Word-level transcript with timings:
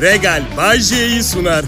Regal 0.00 0.42
Bajje'yi 0.56 1.22
sunar. 1.22 1.64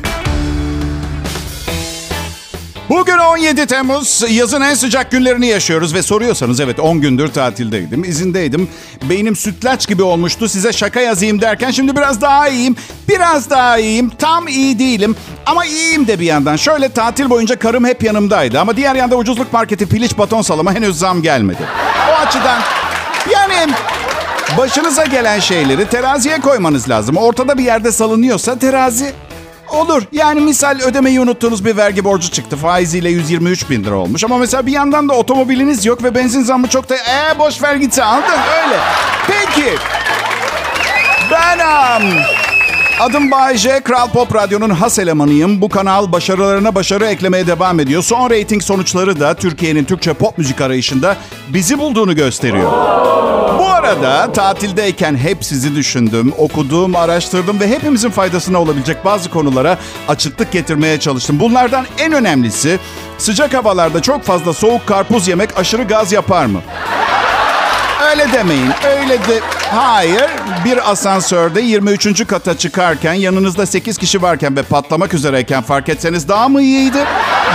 Bugün 2.89 3.19
17 3.19 3.67
Temmuz. 3.67 4.25
Yazın 4.31 4.61
en 4.61 4.75
sıcak 4.75 5.11
günlerini 5.11 5.47
yaşıyoruz 5.47 5.95
ve 5.95 6.03
soruyorsanız 6.03 6.61
evet 6.61 6.81
10 6.81 7.01
gündür 7.01 7.29
tatildeydim, 7.29 8.05
izindeydim. 8.05 8.69
Beynim 9.03 9.37
sütlaç 9.37 9.89
gibi 9.89 10.03
olmuştu. 10.03 10.49
Size 10.49 10.73
şaka 10.73 11.01
yazayım 11.01 11.41
derken 11.41 11.71
şimdi 11.71 11.97
biraz 11.97 12.21
daha 12.21 12.49
iyiyim. 12.49 12.77
Biraz 13.09 13.51
daha 13.51 13.79
iyiyim. 13.79 14.11
Tam 14.19 14.49
iyi 14.49 14.79
değilim 14.79 15.17
ama 15.47 15.65
iyiyim 15.65 16.07
de 16.07 16.21
bir 16.21 16.27
yandan. 16.27 16.57
Şöyle 16.57 16.89
tatil 16.89 17.31
boyunca 17.31 17.59
karım 17.59 17.85
hep 17.85 18.03
yanımdaydı 18.03 18.61
ama 18.61 18.77
diğer 18.77 18.95
yanda 18.95 19.17
ucuzluk 19.17 19.53
marketi 19.53 19.87
piliç 19.87 20.19
baton 20.19 20.43
salama 20.43 20.75
henüz 20.75 20.99
zam 20.99 21.23
gelmedi. 21.23 21.63
O 22.11 22.27
açıdan 22.27 22.61
yani 23.33 23.73
başınıza 24.59 25.05
gelen 25.05 25.41
şeyleri 25.41 25.89
teraziye 25.89 26.41
koymanız 26.41 26.89
lazım. 26.89 27.17
Ortada 27.17 27.59
bir 27.59 27.65
yerde 27.65 27.93
salınıyorsa 27.93 28.59
terazi 28.59 29.13
Olur. 29.71 30.03
Yani 30.13 30.41
misal 30.41 30.79
ödemeyi 30.81 31.21
unuttuğunuz 31.21 31.65
bir 31.65 31.77
vergi 31.77 32.05
borcu 32.05 32.31
çıktı. 32.31 32.57
Faiziyle 32.57 33.11
123 33.11 33.71
bin 33.71 33.85
lira 33.85 33.95
olmuş. 33.95 34.25
Ama 34.25 34.39
mesela 34.39 34.67
bir 34.67 34.73
yandan 34.73 35.09
da 35.09 35.15
otomobiliniz 35.15 35.87
yok 35.87 36.03
ve 36.03 36.15
benzin 36.15 36.43
zammı 36.43 36.69
çok 36.69 36.89
da... 36.89 36.97
Ee 36.97 37.39
boş 37.39 37.63
ver 37.63 37.75
gitse 37.75 38.05
anladın 38.05 38.33
öyle. 38.33 38.77
Peki. 39.27 39.77
Benim. 41.31 42.21
Adım 43.01 43.31
Bay 43.31 43.57
J. 43.57 43.81
Kral 43.81 44.09
Pop 44.09 44.35
Radyo'nun 44.35 44.71
has 44.71 44.99
elemanıyım. 44.99 45.61
Bu 45.61 45.69
kanal 45.69 46.13
başarılarına 46.13 46.75
başarı 46.75 47.07
eklemeye 47.07 47.47
devam 47.47 47.81
ediyor. 47.81 48.03
Son 48.03 48.31
reyting 48.31 48.63
sonuçları 48.63 49.21
da 49.21 49.35
Türkiye'nin 49.35 49.85
Türkçe 49.85 50.13
pop 50.13 50.39
müzik 50.39 50.61
arayışında 50.61 51.17
bizi 51.49 51.79
bulduğunu 51.79 52.15
gösteriyor. 52.15 53.10
Arada 53.81 54.33
tatildeyken 54.33 55.17
hep 55.17 55.45
sizi 55.45 55.75
düşündüm, 55.75 56.33
okudum, 56.39 56.97
araştırdım 56.97 57.61
ve 57.61 57.69
hepimizin 57.69 58.11
faydasına 58.11 58.61
olabilecek 58.61 59.05
bazı 59.05 59.31
konulara 59.31 59.79
açıklık 60.09 60.53
getirmeye 60.53 61.01
çalıştım. 61.01 61.41
Bunlardan 61.41 61.87
en 61.99 62.13
önemlisi 62.13 62.79
sıcak 63.19 63.55
havalarda 63.55 64.03
çok 64.03 64.23
fazla 64.23 64.53
soğuk 64.53 64.87
karpuz 64.87 65.29
yemek 65.29 65.59
aşırı 65.59 65.83
gaz 65.83 66.13
yapar 66.13 66.47
mı? 66.47 66.61
Öyle 68.11 68.33
demeyin. 68.33 68.71
Öyle 68.85 69.19
de... 69.19 69.41
Hayır. 69.71 70.31
Bir 70.65 70.91
asansörde 70.91 71.61
23. 71.61 72.27
kata 72.27 72.59
çıkarken 72.59 73.13
yanınızda 73.13 73.67
8 73.67 73.99
kişi 73.99 74.23
varken 74.23 74.57
ve 74.57 74.63
patlamak 74.63 75.15
üzereyken 75.15 75.63
fark 75.63 75.89
etseniz 75.89 76.29
daha 76.29 76.49
mı 76.49 76.63
iyiydi? 76.63 77.05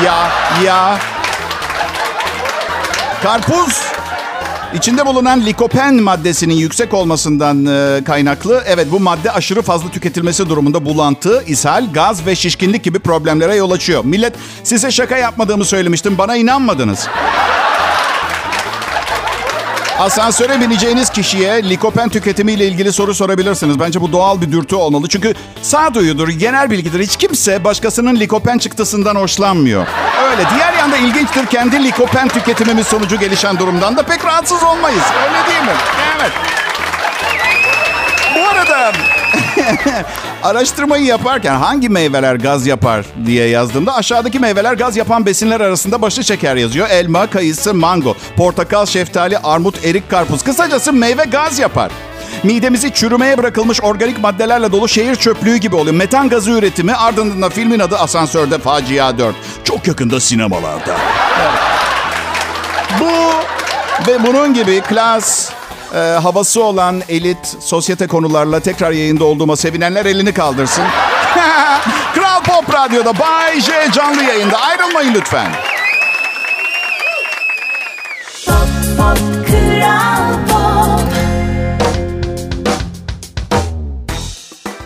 Ya, 0.05 0.29
ya. 0.65 0.97
Karpuz 3.23 3.94
İçinde 4.75 5.05
bulunan 5.05 5.45
likopen 5.45 5.95
maddesinin 5.95 6.53
yüksek 6.53 6.93
olmasından 6.93 7.65
e, 7.65 8.03
kaynaklı 8.03 8.63
evet 8.67 8.87
bu 8.91 8.99
madde 8.99 9.31
aşırı 9.31 9.61
fazla 9.61 9.91
tüketilmesi 9.91 10.49
durumunda 10.49 10.85
bulantı, 10.85 11.43
ishal, 11.47 11.93
gaz 11.93 12.25
ve 12.25 12.35
şişkinlik 12.35 12.83
gibi 12.83 12.99
problemlere 12.99 13.55
yol 13.55 13.71
açıyor. 13.71 14.05
Millet 14.05 14.33
size 14.63 14.91
şaka 14.91 15.17
yapmadığımı 15.17 15.65
söylemiştim 15.65 16.17
bana 16.17 16.35
inanmadınız. 16.35 17.07
Asansöre 19.99 20.61
bineceğiniz 20.61 21.09
kişiye 21.09 21.69
likopen 21.69 22.09
tüketimiyle 22.09 22.67
ilgili 22.67 22.93
soru 22.93 23.15
sorabilirsiniz. 23.15 23.79
Bence 23.79 24.01
bu 24.01 24.11
doğal 24.11 24.41
bir 24.41 24.51
dürtü 24.51 24.75
olmalı. 24.75 25.07
Çünkü 25.09 25.33
sağduyudur, 25.61 26.27
genel 26.29 26.69
bilgidir. 26.71 26.99
Hiç 26.99 27.17
kimse 27.17 27.63
başkasının 27.63 28.16
likopen 28.16 28.57
çıktısından 28.57 29.16
hoşlanmıyor. 29.16 29.88
Öyle. 30.31 30.43
Diğer 30.55 30.73
yanda 30.73 30.97
ilginçtir. 30.97 31.45
Kendi 31.45 31.83
likopen 31.83 32.27
tüketimimiz 32.27 32.88
sonucu 32.88 33.19
gelişen 33.19 33.59
durumdan 33.59 33.97
da 33.97 34.03
pek 34.03 34.25
rahatsız 34.25 34.63
olmayız. 34.63 35.03
Öyle 35.25 35.47
değil 35.53 35.61
mi? 35.61 35.77
Evet. 36.19 36.31
Araştırmayı 40.43 41.05
yaparken 41.05 41.55
hangi 41.55 41.89
meyveler 41.89 42.35
gaz 42.35 42.67
yapar 42.67 43.05
diye 43.25 43.47
yazdığımda 43.47 43.95
aşağıdaki 43.95 44.39
meyveler 44.39 44.73
gaz 44.73 44.97
yapan 44.97 45.25
besinler 45.25 45.61
arasında 45.61 46.01
başı 46.01 46.23
çeker 46.23 46.55
yazıyor. 46.55 46.89
Elma, 46.89 47.27
kayısı, 47.27 47.73
mango, 47.73 48.15
portakal, 48.37 48.85
şeftali, 48.85 49.38
armut, 49.38 49.85
erik, 49.85 50.09
karpuz. 50.09 50.44
Kısacası 50.44 50.94
meyve 50.94 51.23
gaz 51.23 51.59
yapar. 51.59 51.91
Midemizi 52.44 52.94
çürümeye 52.94 53.38
bırakılmış 53.38 53.81
organik 53.81 54.19
maddelerle 54.19 54.72
dolu 54.72 54.88
şehir 54.88 55.16
çöplüğü 55.16 55.57
gibi 55.57 55.75
oluyor. 55.75 55.95
Metan 55.95 56.29
gazı 56.29 56.51
üretimi 56.51 56.94
ardından 56.95 57.41
da 57.41 57.50
filmin 57.50 57.79
adı 57.79 57.97
Asansörde 57.97 58.59
Facia 58.59 59.17
4. 59.17 59.35
Çok 59.63 59.88
yakında 59.88 60.19
sinemalarda. 60.19 60.97
Evet. 61.41 61.53
Bu 63.00 63.11
ve 64.07 64.23
bunun 64.23 64.53
gibi 64.53 64.81
klas, 64.81 65.51
e, 65.94 65.97
havası 65.97 66.63
olan 66.63 67.01
elit 67.09 67.57
sosyete 67.59 68.07
konularla 68.07 68.59
tekrar 68.59 68.91
yayında 68.91 69.25
olduğuma 69.25 69.56
sevinenler 69.56 70.06
elini 70.06 70.34
kaldırsın. 70.34 70.84
Kral 72.16 72.44
Pop 72.44 72.73
Radyo'da 72.73 73.19
Bay 73.19 73.62
J 73.62 73.72
canlı 73.94 74.24
yayında. 74.24 74.57
Ayrılmayın 74.59 75.13
lütfen. 75.13 75.51
Pop, 78.45 78.68
pop, 78.97 79.47
Kral 79.47 80.47
Pop. 80.50 80.54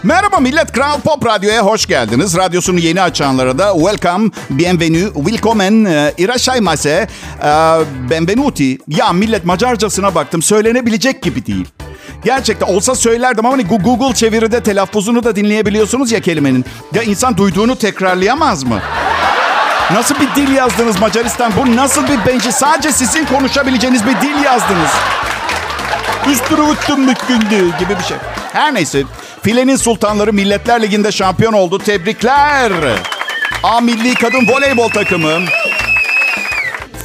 Merhaba 0.04 0.40
millet, 0.40 0.72
Kral 0.72 1.00
Pop 1.00 1.26
Radyo'ya 1.26 1.62
hoş 1.62 1.86
geldiniz. 1.86 2.38
Radyosunu 2.38 2.80
yeni 2.80 3.02
açanlara 3.02 3.58
da 3.58 3.74
welcome, 3.74 4.30
bienvenue, 4.50 5.14
willkommen, 5.14 5.86
e, 5.86 6.14
irashaimase, 6.18 7.08
e, 7.44 7.48
benvenuti. 8.10 8.78
Ya 8.88 9.14
millet 9.14 9.46
Macarcasına 9.46 10.16
baktım, 10.16 10.42
söylenebilecek 10.42 11.24
gibi 11.24 11.46
değil. 11.46 11.68
Gerçekten 12.24 12.68
olsa 12.68 12.96
söylerdim 12.96 13.46
ama 13.46 13.54
hani 13.54 13.66
Google 13.68 14.16
çeviride 14.16 14.64
telaffuzunu 14.64 15.24
da 15.24 15.36
dinleyebiliyorsunuz 15.36 16.12
ya 16.12 16.20
kelimenin. 16.20 16.66
Ya 16.94 17.04
insan 17.04 17.38
duyduğunu 17.38 17.76
tekrarlayamaz 17.76 18.64
mı? 18.64 18.80
Nasıl 19.92 20.16
bir 20.16 20.36
dil 20.36 20.56
yazdınız 20.56 21.00
Macaristan? 21.00 21.52
Bu 21.58 21.76
nasıl 21.76 22.04
bir 22.04 22.26
benci? 22.28 22.52
Sadece 22.52 22.92
sizin 22.92 23.26
konuşabileceğiniz 23.26 24.06
bir 24.06 24.22
dil 24.22 24.44
yazdınız. 24.44 24.92
Üstürü 26.32 26.62
gibi 27.80 28.00
bir 28.00 28.04
şey. 28.04 28.18
Her 28.54 28.74
neyse. 28.74 29.04
Filenin 29.42 29.76
sultanları 29.76 30.34
Milletler 30.34 30.82
Ligi'nde 30.82 31.12
şampiyon 31.12 31.54
oldu. 31.54 31.78
Tebrikler. 31.78 32.72
A 33.64 33.82
Milli 33.82 34.14
Kadın 34.14 34.48
Voleybol 34.48 34.90
Takımı. 34.90 35.40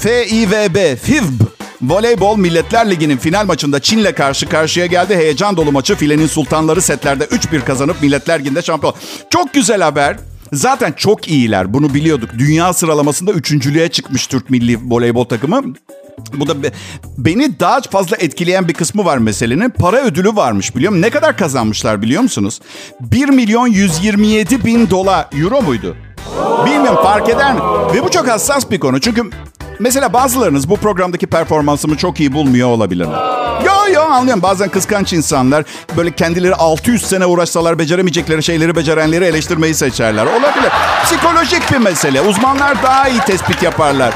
FIVB, 0.01 0.97
FIVB. 0.97 1.41
Voleybol 1.83 2.37
Milletler 2.37 2.91
Ligi'nin 2.91 3.17
final 3.17 3.47
maçında 3.47 3.81
Çin'le 3.81 4.13
karşı 4.17 4.49
karşıya 4.49 4.87
geldi. 4.87 5.17
Heyecan 5.17 5.57
dolu 5.57 5.73
maçı 5.73 5.95
filenin 5.95 6.27
sultanları 6.27 6.83
setlerde 6.83 7.25
3-1 7.25 7.65
kazanıp 7.65 8.03
Milletler 8.03 8.41
Ligi'nde 8.41 8.63
şampiyon. 8.63 8.95
Çok 9.31 9.55
güzel 9.55 9.83
haber. 9.83 10.17
Zaten 10.53 10.93
çok 10.93 11.29
iyiler. 11.29 11.75
Bunu 11.75 11.95
biliyorduk. 11.95 12.31
Dünya 12.39 12.73
sıralamasında 12.73 13.33
üçüncülüğe 13.33 13.89
çıkmış 13.89 14.27
Türk 14.27 14.51
milli 14.51 14.79
voleybol 14.91 15.25
takımı. 15.25 15.63
Bu 16.35 16.49
da 16.49 16.63
be- 16.63 16.71
beni 17.19 17.61
daha 17.61 17.81
fazla 17.81 18.17
etkileyen 18.17 18.69
bir 18.69 18.75
kısmı 18.75 19.05
var 19.05 19.19
meselenin. 19.19 19.71
Para 19.71 19.97
ödülü 20.01 20.37
varmış 20.37 20.77
biliyor 20.77 20.93
musun? 20.93 21.03
Ne 21.03 21.11
kadar 21.11 21.37
kazanmışlar 21.37 22.03
biliyor 22.03 22.23
musunuz? 22.23 22.61
1 23.01 23.29
milyon 23.29 23.67
127 23.67 24.65
bin 24.65 24.91
dolar. 24.91 25.27
Euro 25.43 25.63
muydu? 25.63 25.97
Bilmiyorum 26.67 27.03
fark 27.03 27.29
eder 27.29 27.55
mi? 27.55 27.61
Ve 27.95 28.03
bu 28.05 28.11
çok 28.11 28.29
hassas 28.29 28.71
bir 28.71 28.81
konu. 28.81 29.01
Çünkü 29.01 29.23
mesela 29.79 30.13
bazılarınız 30.13 30.69
bu 30.69 30.77
programdaki 30.77 31.27
performansımı 31.27 31.97
çok 31.97 32.21
iyi 32.21 32.33
bulmuyor 32.33 32.69
olabilir. 32.69 33.07
Yo 33.67 33.73
yo 33.95 34.03
anlıyorum. 34.03 34.43
Bazen 34.43 34.69
kıskanç 34.69 35.13
insanlar 35.13 35.65
böyle 35.97 36.11
kendileri 36.15 36.55
600 36.55 37.03
sene 37.07 37.27
uğraşsalar 37.27 37.79
beceremeyecekleri 37.79 38.43
şeyleri 38.43 38.77
becerenleri 38.77 39.25
eleştirmeyi 39.25 39.75
seçerler. 39.75 40.27
Olabilir. 40.27 40.71
Psikolojik 41.05 41.73
bir 41.73 41.79
mesele. 41.79 42.21
Uzmanlar 42.21 42.83
daha 42.83 43.09
iyi 43.09 43.21
tespit 43.21 43.63
yaparlar. 43.63 44.15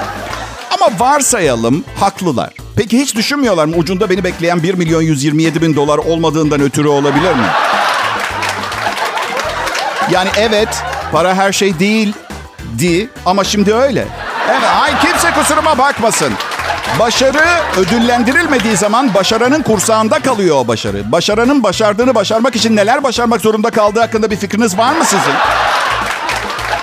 Ama 0.70 0.98
varsayalım 0.98 1.84
haklılar. 2.00 2.54
Peki 2.76 2.98
hiç 2.98 3.16
düşünmüyorlar 3.16 3.64
mı 3.64 3.76
ucunda 3.76 4.10
beni 4.10 4.24
bekleyen 4.24 4.62
1 4.62 4.74
milyon 4.74 5.02
127 5.02 5.62
bin 5.62 5.76
dolar 5.76 5.98
olmadığından 5.98 6.60
ötürü 6.60 6.88
olabilir 6.88 7.34
mi? 7.34 7.46
Yani 10.10 10.28
evet 10.36 10.68
para 11.12 11.34
her 11.34 11.52
şey 11.52 11.78
değil 11.78 12.12
di 12.78 13.10
ama 13.26 13.44
şimdi 13.44 13.74
öyle. 13.74 14.06
Evet, 14.50 14.62
ay 14.82 15.00
kimse 15.00 15.30
kusuruma 15.30 15.78
bakmasın. 15.78 16.32
Başarı 16.98 17.44
ödüllendirilmediği 17.76 18.76
zaman 18.76 19.14
başaranın 19.14 19.62
kursağında 19.62 20.18
kalıyor 20.18 20.56
o 20.56 20.68
başarı. 20.68 21.12
Başaranın 21.12 21.62
başardığını 21.62 22.14
başarmak 22.14 22.56
için 22.56 22.76
neler 22.76 23.02
başarmak 23.02 23.40
zorunda 23.40 23.70
kaldığı 23.70 24.00
hakkında 24.00 24.30
bir 24.30 24.36
fikriniz 24.36 24.78
var 24.78 24.92
mı 24.92 25.04
sizin? 25.04 25.34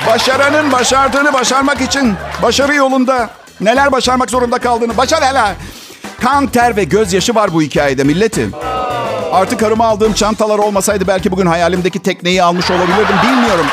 Başaranın 0.08 0.72
başardığını 0.72 1.34
başarmak 1.34 1.82
için 1.82 2.16
başarı 2.42 2.76
yolunda 2.76 3.30
neler 3.62 3.92
başarmak 3.92 4.30
zorunda 4.30 4.58
kaldığını 4.58 4.98
başar 4.98 5.24
hele. 5.24 5.56
Kan, 6.22 6.48
ter 6.48 6.76
ve 6.76 6.84
gözyaşı 6.84 7.36
var 7.36 7.54
bu 7.54 7.62
hikayede 7.62 8.04
milletim. 8.04 8.52
Artık 9.32 9.60
karıma 9.60 9.86
aldığım 9.86 10.14
çantalar 10.14 10.60
olmasaydı 10.60 11.08
belki 11.08 11.32
bugün 11.32 11.46
hayalimdeki 11.46 12.00
tekneyi 12.00 12.44
almış 12.44 12.72
olabilirdim 12.72 13.16
bilmiyorum. 13.24 13.66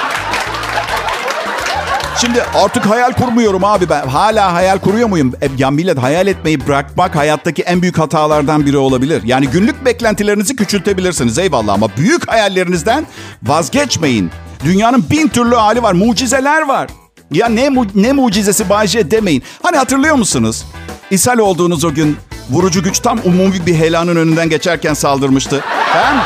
Şimdi 2.16 2.42
artık 2.54 2.86
hayal 2.86 3.12
kurmuyorum 3.12 3.64
abi 3.64 3.88
ben. 3.88 4.08
Hala 4.08 4.52
hayal 4.52 4.78
kuruyor 4.78 5.08
muyum? 5.08 5.32
E, 5.40 5.48
ya 5.58 5.70
millet 5.70 5.98
hayal 5.98 6.26
etmeyi 6.26 6.66
bırakmak 6.66 7.16
hayattaki 7.16 7.62
en 7.62 7.82
büyük 7.82 7.98
hatalardan 7.98 8.66
biri 8.66 8.76
olabilir. 8.76 9.22
Yani 9.24 9.48
günlük 9.48 9.84
beklentilerinizi 9.84 10.56
küçültebilirsiniz 10.56 11.38
eyvallah 11.38 11.74
ama 11.74 11.88
büyük 11.96 12.28
hayallerinizden 12.28 13.06
vazgeçmeyin. 13.42 14.30
Dünyanın 14.64 15.04
bin 15.10 15.28
türlü 15.28 15.54
hali 15.54 15.82
var, 15.82 15.92
mucizeler 15.92 16.62
var. 16.62 16.88
Ya 17.32 17.48
ne 17.48 17.68
mu- 17.68 17.86
ne 17.94 18.12
mucizesi 18.12 18.68
Bayce 18.70 19.10
demeyin. 19.10 19.42
Hani 19.62 19.76
hatırlıyor 19.76 20.14
musunuz? 20.14 20.64
İshal 21.10 21.38
olduğunuz 21.38 21.84
o 21.84 21.94
gün 21.94 22.16
vurucu 22.50 22.82
güç 22.82 22.98
tam 22.98 23.18
umumi 23.24 23.66
bir 23.66 23.74
helanın 23.74 24.16
önünden 24.16 24.48
geçerken 24.48 24.94
saldırmıştı. 24.94 25.64
Hem 25.92 26.20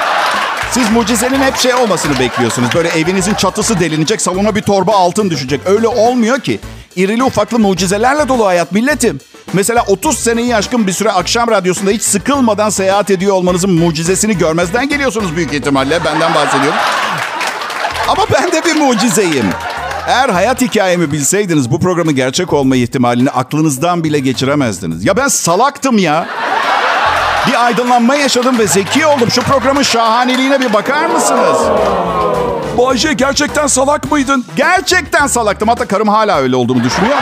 siz 0.70 0.90
mucizenin 0.90 1.42
hep 1.42 1.56
şey 1.56 1.74
olmasını 1.74 2.18
bekliyorsunuz. 2.18 2.68
Böyle 2.74 2.88
evinizin 2.88 3.34
çatısı 3.34 3.80
delinecek, 3.80 4.20
salona 4.20 4.54
bir 4.54 4.62
torba 4.62 4.92
altın 4.92 5.30
düşecek. 5.30 5.60
Öyle 5.66 5.88
olmuyor 5.88 6.40
ki. 6.40 6.60
İrili 6.96 7.22
ufaklı 7.24 7.58
mucizelerle 7.58 8.28
dolu 8.28 8.46
hayat 8.46 8.72
milletim. 8.72 9.20
Mesela 9.52 9.84
30 9.86 10.18
seneyi 10.18 10.56
aşkın 10.56 10.86
bir 10.86 10.92
süre 10.92 11.10
akşam 11.12 11.50
radyosunda 11.50 11.90
hiç 11.90 12.02
sıkılmadan 12.02 12.70
seyahat 12.70 13.10
ediyor 13.10 13.34
olmanızın 13.34 13.70
mucizesini 13.70 14.38
görmezden 14.38 14.88
geliyorsunuz 14.88 15.36
büyük 15.36 15.52
ihtimalle. 15.54 16.04
Benden 16.04 16.34
bahsediyorum. 16.34 16.78
Ama 18.08 18.22
ben 18.32 18.52
de 18.52 18.64
bir 18.64 18.76
mucizeyim. 18.80 19.46
Eğer 20.06 20.28
hayat 20.28 20.60
hikayemi 20.60 21.12
bilseydiniz 21.12 21.70
bu 21.70 21.80
programın 21.80 22.14
gerçek 22.14 22.52
olma 22.52 22.76
ihtimalini 22.76 23.30
aklınızdan 23.30 24.04
bile 24.04 24.18
geçiremezdiniz. 24.18 25.04
Ya 25.04 25.16
ben 25.16 25.28
salaktım 25.28 25.98
ya. 25.98 26.26
Bir 27.48 27.64
aydınlanma 27.64 28.14
yaşadım 28.14 28.58
ve 28.58 28.66
zeki 28.66 29.06
oldum. 29.06 29.30
Şu 29.30 29.42
programın 29.42 29.82
şahaneliğine 29.82 30.60
bir 30.60 30.72
bakar 30.72 31.06
mısınız? 31.06 31.58
Bayce 32.78 33.12
gerçekten 33.12 33.66
salak 33.66 34.10
mıydın? 34.10 34.44
Gerçekten 34.56 35.26
salaktım. 35.26 35.68
Hatta 35.68 35.86
karım 35.86 36.08
hala 36.08 36.38
öyle 36.38 36.56
olduğumu 36.56 36.84
düşünüyor. 36.84 37.16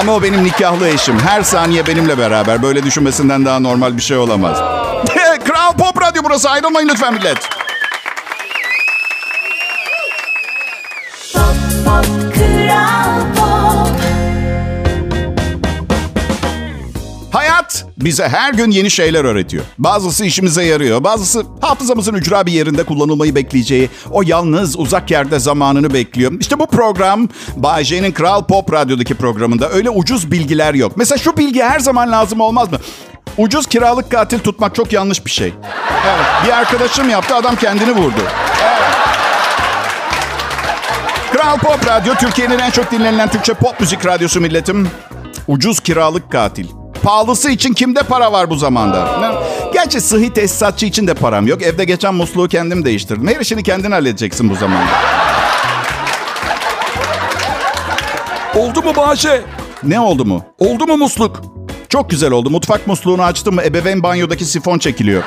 Ama 0.00 0.12
o 0.14 0.22
benim 0.22 0.44
nikahlı 0.44 0.88
eşim. 0.88 1.18
Her 1.18 1.42
saniye 1.42 1.86
benimle 1.86 2.18
beraber. 2.18 2.62
Böyle 2.62 2.82
düşünmesinden 2.82 3.44
daha 3.44 3.60
normal 3.60 3.96
bir 3.96 4.02
şey 4.02 4.16
olamaz. 4.16 4.58
Kral 5.44 5.72
Pop 5.72 6.02
Radyo 6.02 6.22
burası. 6.24 6.50
Ayrılmayın 6.50 6.88
lütfen 6.88 7.14
millet. 7.14 7.59
Bize 18.00 18.28
her 18.28 18.54
gün 18.54 18.70
yeni 18.70 18.90
şeyler 18.90 19.24
öğretiyor. 19.24 19.64
Bazısı 19.78 20.24
işimize 20.24 20.64
yarıyor, 20.64 21.04
bazısı 21.04 21.44
hafızamızın 21.60 22.14
ücra 22.14 22.46
bir 22.46 22.52
yerinde 22.52 22.82
kullanılmayı 22.82 23.34
bekleyeceği, 23.34 23.90
o 24.10 24.22
yalnız 24.26 24.78
uzak 24.78 25.10
yerde 25.10 25.38
zamanını 25.38 25.94
bekliyor. 25.94 26.32
İşte 26.40 26.58
bu 26.58 26.66
program 26.66 27.28
Bay 27.56 27.84
J'nin 27.84 28.12
Kral 28.12 28.44
Pop 28.44 28.72
Radyo'daki 28.72 29.14
programında 29.14 29.70
öyle 29.70 29.90
ucuz 29.90 30.30
bilgiler 30.32 30.74
yok. 30.74 30.92
Mesela 30.96 31.18
şu 31.18 31.36
bilgi 31.36 31.62
her 31.62 31.80
zaman 31.80 32.12
lazım 32.12 32.40
olmaz 32.40 32.72
mı? 32.72 32.78
Ucuz 33.38 33.66
kiralık 33.66 34.10
katil 34.10 34.38
tutmak 34.38 34.74
çok 34.74 34.92
yanlış 34.92 35.26
bir 35.26 35.30
şey. 35.30 35.54
Evet, 36.06 36.26
bir 36.46 36.50
arkadaşım 36.58 37.10
yaptı, 37.10 37.34
adam 37.34 37.56
kendini 37.56 37.92
vurdu. 37.92 38.20
Kral 41.32 41.58
Pop 41.58 41.86
Radyo, 41.86 42.14
Türkiye'nin 42.14 42.58
en 42.58 42.70
çok 42.70 42.92
dinlenilen 42.92 43.30
Türkçe 43.30 43.54
pop 43.54 43.80
müzik 43.80 44.06
radyosu 44.06 44.40
milletim. 44.40 44.88
Ucuz 45.48 45.80
kiralık 45.80 46.32
katil. 46.32 46.79
Pahalısı 47.02 47.50
için 47.50 47.74
kimde 47.74 48.02
para 48.02 48.32
var 48.32 48.50
bu 48.50 48.56
zamanda? 48.56 49.08
Gerçi 49.72 50.00
sıhhi 50.00 50.32
tesisatçı 50.32 50.86
için 50.86 51.06
de 51.06 51.14
param 51.14 51.46
yok. 51.46 51.62
Evde 51.62 51.84
geçen 51.84 52.14
musluğu 52.14 52.48
kendim 52.48 52.84
değiştirdim. 52.84 53.28
Her 53.28 53.40
işini 53.40 53.62
kendin 53.62 53.90
halledeceksin 53.90 54.50
bu 54.50 54.54
zamanda. 54.54 54.90
Oldu 58.54 58.82
mu 58.82 58.96
Bahçe? 58.96 59.42
Ne 59.82 60.00
oldu 60.00 60.24
mu? 60.24 60.44
Oldu 60.58 60.86
mu 60.86 60.96
musluk? 60.96 61.42
Çok 61.88 62.10
güzel 62.10 62.30
oldu. 62.30 62.50
Mutfak 62.50 62.86
musluğunu 62.86 63.22
açtım 63.22 63.54
mı 63.54 63.62
ebeveyn 63.62 64.02
banyodaki 64.02 64.44
sifon 64.44 64.78
çekiliyor. 64.78 65.22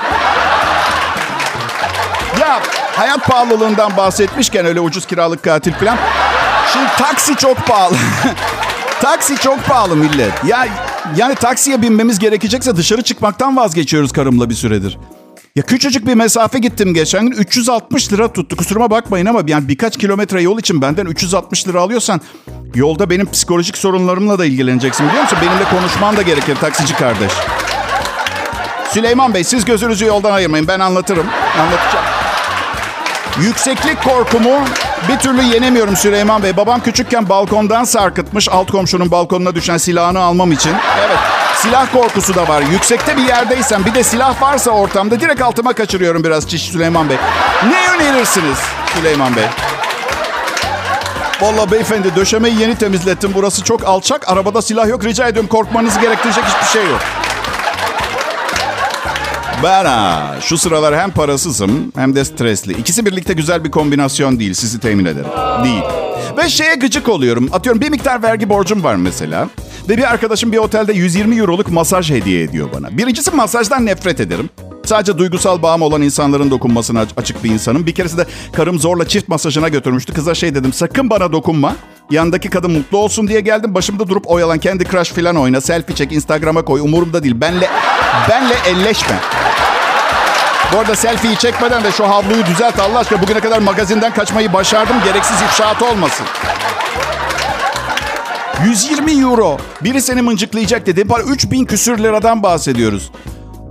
Ya 2.41 2.61
hayat 2.95 3.27
pahalılığından 3.27 3.97
bahsetmişken 3.97 4.65
öyle 4.65 4.79
ucuz 4.79 5.05
kiralık 5.05 5.43
katil 5.43 5.73
falan. 5.73 5.97
Şimdi 6.73 6.87
taksi 6.97 7.35
çok 7.35 7.57
pahalı. 7.57 7.95
taksi 9.01 9.35
çok 9.37 9.65
pahalı 9.65 9.95
millet. 9.95 10.31
Ya 10.47 10.67
yani 11.17 11.35
taksiye 11.35 11.81
binmemiz 11.81 12.19
gerekecekse 12.19 12.75
dışarı 12.75 13.01
çıkmaktan 13.01 13.57
vazgeçiyoruz 13.57 14.11
karımla 14.11 14.49
bir 14.49 14.55
süredir. 14.55 14.97
Ya 15.55 15.63
küçücük 15.63 16.07
bir 16.07 16.13
mesafe 16.13 16.59
gittim 16.59 16.93
geçen 16.93 17.25
gün 17.29 17.37
360 17.37 18.13
lira 18.13 18.33
tuttu. 18.33 18.55
Kusuruma 18.55 18.89
bakmayın 18.89 19.25
ama 19.25 19.41
yani 19.47 19.67
birkaç 19.67 19.97
kilometre 19.97 20.41
yol 20.41 20.59
için 20.59 20.81
benden 20.81 21.05
360 21.05 21.67
lira 21.67 21.81
alıyorsan 21.81 22.21
yolda 22.75 23.09
benim 23.09 23.31
psikolojik 23.31 23.77
sorunlarımla 23.77 24.39
da 24.39 24.45
ilgileneceksin 24.45 25.07
biliyor 25.07 25.23
musun? 25.23 25.37
Benimle 25.41 25.63
konuşman 25.63 26.17
da 26.17 26.21
gerekir 26.21 26.55
taksici 26.55 26.95
kardeş. 26.95 27.31
Süleyman 28.89 29.33
Bey 29.33 29.43
siz 29.43 29.65
gözünüzü 29.65 30.05
yoldan 30.05 30.31
ayırmayın 30.31 30.67
ben 30.67 30.79
anlatırım. 30.79 31.25
Anlatacağım. 31.59 32.22
Yükseklik 33.41 34.03
korkumu 34.03 34.59
bir 35.09 35.17
türlü 35.17 35.43
yenemiyorum 35.43 35.95
Süleyman 35.95 36.43
Bey. 36.43 36.57
Babam 36.57 36.79
küçükken 36.83 37.29
balkondan 37.29 37.83
sarkıtmış 37.83 38.49
alt 38.49 38.71
komşunun 38.71 39.11
balkonuna 39.11 39.55
düşen 39.55 39.77
silahını 39.77 40.19
almam 40.19 40.51
için. 40.51 40.73
Evet 41.05 41.17
silah 41.57 41.93
korkusu 41.93 42.35
da 42.35 42.47
var. 42.47 42.61
Yüksekte 42.61 43.17
bir 43.17 43.27
yerdeysem 43.27 43.85
bir 43.85 43.93
de 43.93 44.03
silah 44.03 44.41
varsa 44.41 44.71
ortamda 44.71 45.19
direkt 45.19 45.41
altıma 45.41 45.73
kaçırıyorum 45.73 46.23
biraz 46.23 46.49
çiş 46.49 46.61
Süleyman 46.61 47.09
Bey. 47.09 47.17
Ne 47.69 47.93
önerirsiniz 47.95 48.57
Süleyman 48.95 49.35
Bey? 49.35 49.45
Vallahi 51.41 51.71
beyefendi 51.71 52.15
döşemeyi 52.15 52.59
yeni 52.59 52.75
temizlettim. 52.75 53.31
Burası 53.35 53.63
çok 53.63 53.87
alçak. 53.87 54.31
Arabada 54.31 54.61
silah 54.61 54.87
yok. 54.87 55.05
Rica 55.05 55.27
ediyorum 55.27 55.49
korkmanızı 55.49 55.99
gerektirecek 55.99 56.43
hiçbir 56.45 56.79
şey 56.79 56.89
yok. 56.89 56.99
Ben 59.63 59.85
ha, 59.85 60.35
şu 60.41 60.57
sıralar 60.57 60.97
hem 60.99 61.11
parasızım 61.11 61.91
hem 61.95 62.15
de 62.15 62.25
stresli. 62.25 62.73
İkisi 62.73 63.05
birlikte 63.05 63.33
güzel 63.33 63.63
bir 63.63 63.71
kombinasyon 63.71 64.39
değil 64.39 64.53
sizi 64.53 64.79
temin 64.79 65.05
ederim. 65.05 65.29
Değil. 65.63 65.83
Ve 66.37 66.49
şeye 66.49 66.75
gıcık 66.75 67.09
oluyorum. 67.09 67.49
Atıyorum 67.51 67.81
bir 67.81 67.89
miktar 67.89 68.23
vergi 68.23 68.49
borcum 68.49 68.83
var 68.83 68.95
mesela. 68.95 69.49
Ve 69.89 69.97
bir 69.97 70.11
arkadaşım 70.11 70.51
bir 70.51 70.57
otelde 70.57 70.93
120 70.93 71.39
euroluk 71.39 71.71
masaj 71.71 72.11
hediye 72.11 72.43
ediyor 72.43 72.69
bana. 72.75 72.97
Birincisi 72.97 73.31
masajdan 73.35 73.85
nefret 73.85 74.19
ederim. 74.19 74.49
Sadece 74.85 75.17
duygusal 75.17 75.61
bağım 75.61 75.81
olan 75.81 76.01
insanların 76.01 76.51
dokunmasına 76.51 76.99
aç- 76.99 77.13
açık 77.17 77.43
bir 77.43 77.49
insanım. 77.49 77.85
Bir 77.85 77.95
keresinde 77.95 78.25
karım 78.53 78.79
zorla 78.79 79.07
çift 79.07 79.27
masajına 79.29 79.69
götürmüştü. 79.69 80.13
Kıza 80.13 80.35
şey 80.35 80.55
dedim 80.55 80.73
sakın 80.73 81.09
bana 81.09 81.31
dokunma. 81.31 81.75
Yandaki 82.11 82.49
kadın 82.49 82.71
mutlu 82.71 82.97
olsun 82.97 83.27
diye 83.27 83.39
geldim. 83.39 83.75
Başımda 83.75 84.07
durup 84.07 84.31
oyalan 84.31 84.59
kendi 84.59 84.85
crush 84.85 85.09
falan 85.11 85.35
oyna. 85.35 85.61
Selfie 85.61 85.95
çek 85.95 86.11
Instagram'a 86.11 86.65
koy. 86.65 86.81
Umurumda 86.81 87.23
değil. 87.23 87.41
Benle, 87.41 87.69
benle 88.29 88.55
elleşme. 88.67 89.19
Bu 90.73 90.79
arada 90.79 90.95
selfie'yi 90.95 91.37
çekmeden 91.37 91.83
de 91.83 91.91
şu 91.91 92.09
havluyu 92.09 92.45
düzelt 92.45 92.79
Allah 92.79 92.99
aşkına. 92.99 93.21
Bugüne 93.21 93.39
kadar 93.39 93.59
magazinden 93.59 94.13
kaçmayı 94.13 94.53
başardım. 94.53 94.95
Gereksiz 95.05 95.41
ifşaat 95.41 95.81
olmasın. 95.81 96.25
120 98.65 99.11
euro. 99.11 99.57
Biri 99.83 100.01
seni 100.01 100.21
mıncıklayacak 100.21 100.85
dedi. 100.85 101.05
Para 101.05 101.23
3000 101.23 101.65
küsür 101.65 101.97
liradan 101.97 102.43
bahsediyoruz. 102.43 103.11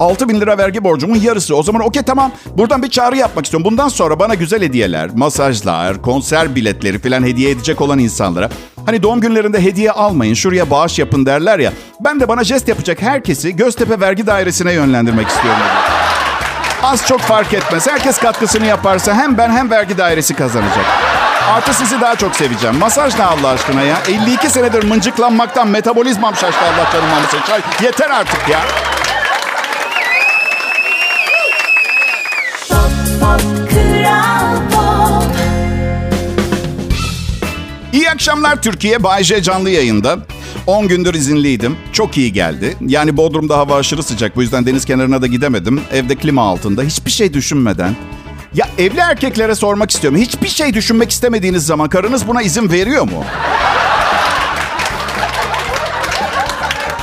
6 0.01 0.29
bin 0.29 0.41
lira 0.41 0.59
vergi 0.59 0.85
borcumun 0.85 1.17
yarısı. 1.17 1.57
O 1.57 1.63
zaman 1.63 1.83
okey 1.83 2.03
tamam. 2.03 2.33
Buradan 2.57 2.83
bir 2.83 2.91
çağrı 2.91 3.17
yapmak 3.17 3.45
istiyorum. 3.45 3.65
Bundan 3.71 3.89
sonra 3.89 4.19
bana 4.19 4.35
güzel 4.35 4.63
hediyeler, 4.63 5.11
masajlar, 5.15 6.03
konser 6.03 6.55
biletleri 6.55 6.99
falan 6.99 7.23
hediye 7.23 7.51
edecek 7.51 7.81
olan 7.81 7.99
insanlara. 7.99 8.49
Hani 8.87 9.03
doğum 9.03 9.21
günlerinde 9.21 9.63
hediye 9.63 9.93
almayın, 9.93 10.35
şuraya 10.35 10.71
bağış 10.71 10.99
yapın 10.99 11.27
derler 11.27 11.59
ya. 11.59 11.73
Ben 12.01 12.21
de 12.21 12.29
bana 12.29 12.45
jest 12.45 12.69
yapacak 12.69 13.03
herkesi 13.03 13.57
Göztepe 13.57 14.01
Vergi 14.01 14.27
Dairesi'ne 14.27 14.73
yönlendirmek 14.73 15.29
istiyorum. 15.29 15.61
Az 16.83 17.07
çok 17.07 17.21
fark 17.21 17.55
etmez. 17.55 17.87
Herkes 17.89 18.19
katkısını 18.19 18.67
yaparsa 18.67 19.15
hem 19.15 19.39
ben 19.39 19.51
hem 19.51 19.71
vergi 19.71 19.99
dairesi 19.99 20.35
kazanacak. 20.35 20.85
Artı 21.53 21.75
sizi 21.75 22.01
daha 22.01 22.17
çok 22.17 22.37
seveceğim. 22.37 22.77
Masaj 22.77 23.19
ne 23.19 23.25
Allah 23.25 23.49
aşkına 23.49 23.83
ya? 23.83 23.97
52 24.09 24.51
senedir 24.51 24.85
mıncıklanmaktan 24.85 25.69
metabolizmam 25.69 26.37
şaştı 26.37 26.61
Allah 26.61 26.91
canım 26.93 27.09
almasın. 27.15 27.41
Yeter 27.83 28.11
artık 28.11 28.49
ya. 28.49 28.61
Pop 32.69 32.91
Pop 33.21 33.71
Kral 33.71 34.57
Pop 34.73 35.37
İyi 37.93 38.11
akşamlar 38.11 38.63
Türkiye. 38.63 39.03
Bay 39.03 39.25
J 39.25 39.43
canlı 39.43 39.71
yayında. 39.71 40.17
10 40.67 40.89
gündür 40.89 41.15
izinliydim. 41.15 41.77
Çok 41.93 42.17
iyi 42.19 42.33
geldi. 42.33 42.77
Yani 42.81 43.17
Bodrum'da 43.17 43.59
hava 43.59 43.77
aşırı 43.77 44.03
sıcak. 44.03 44.37
Bu 44.37 44.43
yüzden 44.43 44.67
deniz 44.67 44.85
kenarına 44.85 45.23
da 45.23 45.27
gidemedim. 45.27 45.81
Evde 45.93 46.15
klima 46.17 46.43
altında. 46.43 46.83
Hiçbir 46.83 47.11
şey 47.11 47.35
düşünmeden. 47.35 47.97
Ya 48.55 48.69
evli 48.79 48.99
erkeklere 48.99 49.55
sormak 49.55 49.91
istiyorum. 49.91 50.21
Hiçbir 50.21 50.49
şey 50.49 50.75
düşünmek 50.75 51.11
istemediğiniz 51.11 51.67
zaman 51.67 51.89
karınız 51.89 52.29
buna 52.29 52.43
izin 52.43 52.71
veriyor 52.73 53.03
mu? 53.03 53.25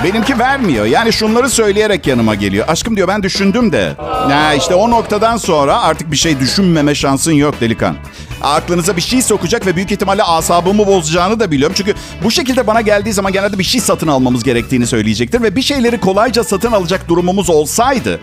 Benimki 0.03 0.39
vermiyor. 0.39 0.85
Yani 0.85 1.13
şunları 1.13 1.49
söyleyerek 1.49 2.07
yanıma 2.07 2.35
geliyor. 2.35 2.65
Aşkım 2.67 2.95
diyor 2.95 3.07
ben 3.07 3.23
düşündüm 3.23 3.71
de. 3.71 3.93
Ya 4.29 4.53
işte 4.53 4.75
o 4.75 4.89
noktadan 4.89 5.37
sonra 5.37 5.81
artık 5.81 6.11
bir 6.11 6.17
şey 6.17 6.39
düşünmeme 6.39 6.95
şansın 6.95 7.31
yok 7.31 7.61
delikan. 7.61 7.95
aklınıza 8.41 8.95
bir 8.95 9.01
şey 9.01 9.21
sokacak 9.21 9.65
ve 9.65 9.75
büyük 9.75 9.91
ihtimalle 9.91 10.23
asabımı 10.23 10.87
bozacağını 10.87 11.39
da 11.39 11.51
biliyorum. 11.51 11.75
Çünkü 11.77 11.93
bu 12.23 12.31
şekilde 12.31 12.67
bana 12.67 12.81
geldiği 12.81 13.13
zaman 13.13 13.33
genelde 13.33 13.59
bir 13.59 13.63
şey 13.63 13.81
satın 13.81 14.07
almamız 14.07 14.43
gerektiğini 14.43 14.87
söyleyecektir. 14.87 15.41
Ve 15.41 15.55
bir 15.55 15.61
şeyleri 15.61 15.99
kolayca 15.99 16.43
satın 16.43 16.71
alacak 16.71 17.07
durumumuz 17.09 17.49
olsaydı... 17.49 18.19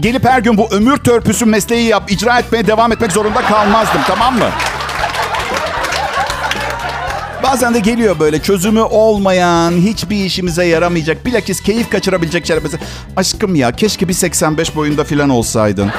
...gelip 0.00 0.24
her 0.24 0.38
gün 0.40 0.58
bu 0.58 0.68
ömür 0.70 0.96
törpüsü 0.96 1.44
mesleği 1.44 1.88
yap, 1.88 2.10
icra 2.10 2.38
etmeye 2.38 2.66
devam 2.66 2.92
etmek 2.92 3.12
zorunda 3.12 3.42
kalmazdım 3.42 4.00
tamam 4.06 4.38
mı? 4.38 4.48
Bazen 7.42 7.74
de 7.74 7.78
geliyor 7.78 8.18
böyle 8.20 8.42
çözümü 8.42 8.80
olmayan, 8.80 9.72
hiçbir 9.72 10.24
işimize 10.24 10.64
yaramayacak, 10.64 11.26
bilakis 11.26 11.60
keyif 11.62 11.90
kaçırabilecek 11.90 12.46
şeyler. 12.46 12.62
Mesela, 12.62 12.82
aşkım 13.16 13.54
ya 13.54 13.72
keşke 13.72 14.08
bir 14.08 14.12
85 14.12 14.76
boyunda 14.76 15.04
falan 15.04 15.30
olsaydın. 15.30 15.90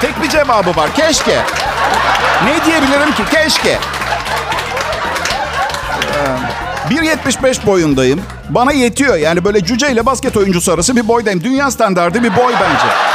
Tek 0.00 0.22
bir 0.22 0.28
cevabı 0.28 0.76
var, 0.76 0.94
keşke. 0.94 1.40
Ne 2.44 2.64
diyebilirim 2.64 3.14
ki, 3.14 3.22
keşke. 3.32 3.78
Ee, 6.90 6.94
1.75 6.94 7.66
boyundayım. 7.66 8.20
Bana 8.48 8.72
yetiyor 8.72 9.16
yani 9.16 9.44
böyle 9.44 9.64
cüce 9.64 9.92
ile 9.92 10.06
basket 10.06 10.36
oyuncusu 10.36 10.72
arası 10.72 10.96
bir 10.96 11.08
boydayım. 11.08 11.44
Dünya 11.44 11.70
standardı 11.70 12.22
bir 12.22 12.36
boy 12.36 12.52
bence. 12.52 13.11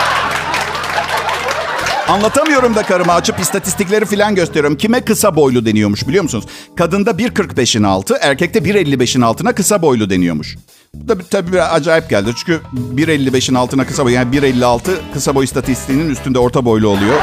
Anlatamıyorum 2.08 2.76
da 2.76 2.84
karıma 2.84 3.14
açıp 3.14 3.40
istatistikleri 3.40 4.06
falan 4.06 4.36
gösteriyorum. 4.36 4.78
Kime 4.78 5.02
kısa 5.02 5.36
boylu 5.36 5.66
deniyormuş 5.66 6.08
biliyor 6.08 6.24
musunuz? 6.24 6.46
Kadında 6.78 7.12
1.45'in 7.12 7.84
altı, 7.84 8.18
erkekte 8.22 8.60
1.55'in 8.60 9.22
altına 9.22 9.56
kısa 9.56 9.82
boylu 9.82 10.10
deniyormuş. 10.10 10.58
Bu 10.94 11.08
da 11.08 11.24
tabii 11.32 11.52
biraz 11.52 11.74
acayip 11.74 12.10
geldi. 12.10 12.32
Çünkü 12.38 12.62
1.55'in 12.96 13.56
altına 13.56 13.86
kısa 13.86 14.06
boy, 14.06 14.14
yani 14.14 14.36
1.56 14.36 14.80
kısa 15.14 15.36
boy 15.36 15.46
istatistiğinin 15.46 16.10
üstünde 16.10 16.40
orta 16.40 16.66
boylu 16.66 16.88
oluyor. 16.88 17.22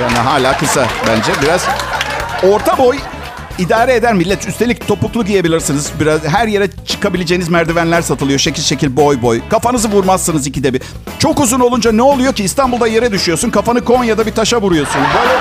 Yani 0.00 0.18
hala 0.18 0.58
kısa 0.58 0.86
bence. 1.06 1.32
Biraz 1.42 1.66
orta 2.42 2.78
boy 2.78 2.98
idare 3.58 3.94
eder 3.94 4.14
millet. 4.14 4.48
Üstelik 4.48 4.88
topuklu 4.88 5.24
giyebilirsiniz. 5.24 5.92
Biraz 6.00 6.24
her 6.24 6.48
yere 6.48 6.68
çıkabileceğiniz 6.86 7.48
merdivenler 7.48 8.02
satılıyor. 8.02 8.38
Şekil 8.38 8.62
şekil 8.62 8.96
boy 8.96 9.22
boy. 9.22 9.40
Kafanızı 9.50 9.88
vurmazsınız 9.88 10.46
ikide 10.46 10.74
bir. 10.74 10.82
Çok 11.18 11.40
uzun 11.40 11.60
olunca 11.60 11.92
ne 11.92 12.02
oluyor 12.02 12.32
ki? 12.32 12.44
İstanbul'da 12.44 12.86
yere 12.86 13.12
düşüyorsun. 13.12 13.50
Kafanı 13.50 13.84
Konya'da 13.84 14.26
bir 14.26 14.32
taşa 14.32 14.60
vuruyorsun. 14.60 15.00
Böyle... 15.20 15.32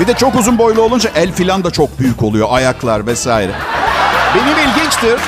Bir 0.00 0.06
de 0.06 0.14
çok 0.14 0.34
uzun 0.34 0.58
boylu 0.58 0.82
olunca 0.82 1.10
el 1.14 1.32
filan 1.32 1.64
da 1.64 1.70
çok 1.70 1.98
büyük 1.98 2.22
oluyor. 2.22 2.48
Ayaklar 2.50 3.06
vesaire. 3.06 3.52
Benim 4.34 4.68
ilginçtir. 4.68 5.20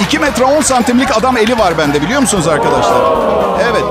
2 0.00 0.18
metre 0.18 0.44
10 0.44 0.60
santimlik 0.60 1.16
adam 1.16 1.36
eli 1.36 1.58
var 1.58 1.78
bende 1.78 2.02
biliyor 2.02 2.20
musunuz 2.20 2.48
arkadaşlar? 2.48 3.02
Evet. 3.70 3.84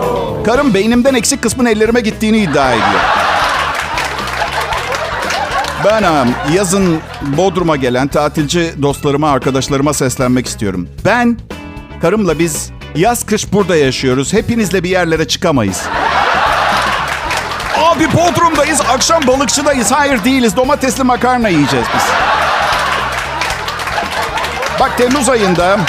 Karım 0.46 0.74
beynimden 0.74 1.14
eksik 1.14 1.42
kısmın 1.42 1.66
ellerime 1.66 2.02
gittiğini 2.02 2.38
iddia 2.38 2.72
ediyor. 2.72 3.19
Ben 5.86 6.28
yazın 6.54 7.00
Bodrum'a 7.22 7.76
gelen 7.76 8.08
tatilci 8.08 8.74
dostlarıma, 8.82 9.30
arkadaşlarıma 9.32 9.94
seslenmek 9.94 10.48
istiyorum. 10.48 10.90
Ben, 11.06 11.38
karımla 12.02 12.40
biz 12.40 12.72
yaz 12.96 13.26
kış 13.26 13.54
burada 13.54 13.76
yaşıyoruz. 13.76 14.34
Hepinizle 14.34 14.84
bir 14.84 14.90
yerlere 14.90 15.28
çıkamayız. 15.28 15.82
Abi 17.78 18.08
Bodrum'dayız, 18.14 18.82
akşam 18.82 19.28
balıkçıdayız. 19.28 19.92
Hayır 19.92 20.24
değiliz, 20.24 20.56
domatesli 20.56 21.04
makarna 21.04 21.50
yiyeceğiz 21.50 21.86
biz. 21.96 22.04
Bak 24.80 24.98
Temmuz 24.98 25.30
ayında 25.30 25.80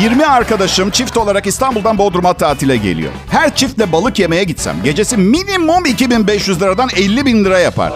20 0.00 0.26
arkadaşım 0.26 0.90
çift 0.90 1.16
olarak 1.16 1.46
İstanbul'dan 1.46 1.98
Bodrum'a 1.98 2.32
tatile 2.32 2.76
geliyor. 2.76 3.12
Her 3.30 3.54
çiftle 3.54 3.92
balık 3.92 4.18
yemeye 4.18 4.44
gitsem 4.44 4.76
gecesi 4.84 5.16
minimum 5.16 5.86
2500 5.86 6.62
liradan 6.62 6.88
50 6.96 7.26
bin 7.26 7.44
lira 7.44 7.58
yapar. 7.58 7.92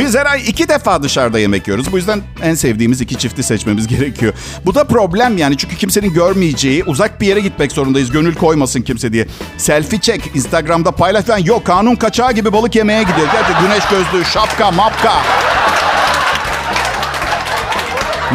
Biz 0.00 0.16
her 0.16 0.26
ay 0.26 0.42
iki 0.46 0.68
defa 0.68 1.02
dışarıda 1.02 1.38
yemek 1.38 1.68
yiyoruz. 1.68 1.92
Bu 1.92 1.96
yüzden 1.96 2.22
en 2.42 2.54
sevdiğimiz 2.54 3.00
iki 3.00 3.18
çifti 3.18 3.42
seçmemiz 3.42 3.86
gerekiyor. 3.96 4.32
Bu 4.66 4.74
da 4.74 4.84
problem 4.84 5.38
yani 5.38 5.56
çünkü 5.56 5.76
kimsenin 5.76 6.14
görmeyeceği 6.14 6.84
uzak 6.84 7.20
bir 7.20 7.26
yere 7.26 7.40
gitmek 7.40 7.72
zorundayız. 7.72 8.10
Gönül 8.10 8.34
koymasın 8.34 8.82
kimse 8.82 9.12
diye. 9.12 9.26
Selfie 9.58 10.00
çek, 10.00 10.30
Instagram'da 10.34 10.90
paylaş 10.90 11.24
falan. 11.24 11.38
Yok 11.38 11.64
kanun 11.64 11.96
kaçağı 11.96 12.32
gibi 12.32 12.52
balık 12.52 12.76
yemeye 12.76 13.02
gidiyor. 13.02 13.28
Gerçi 13.32 13.52
güneş 13.62 13.84
gözlüğü, 13.90 14.24
şapka, 14.24 14.70
mapka. 14.70 15.12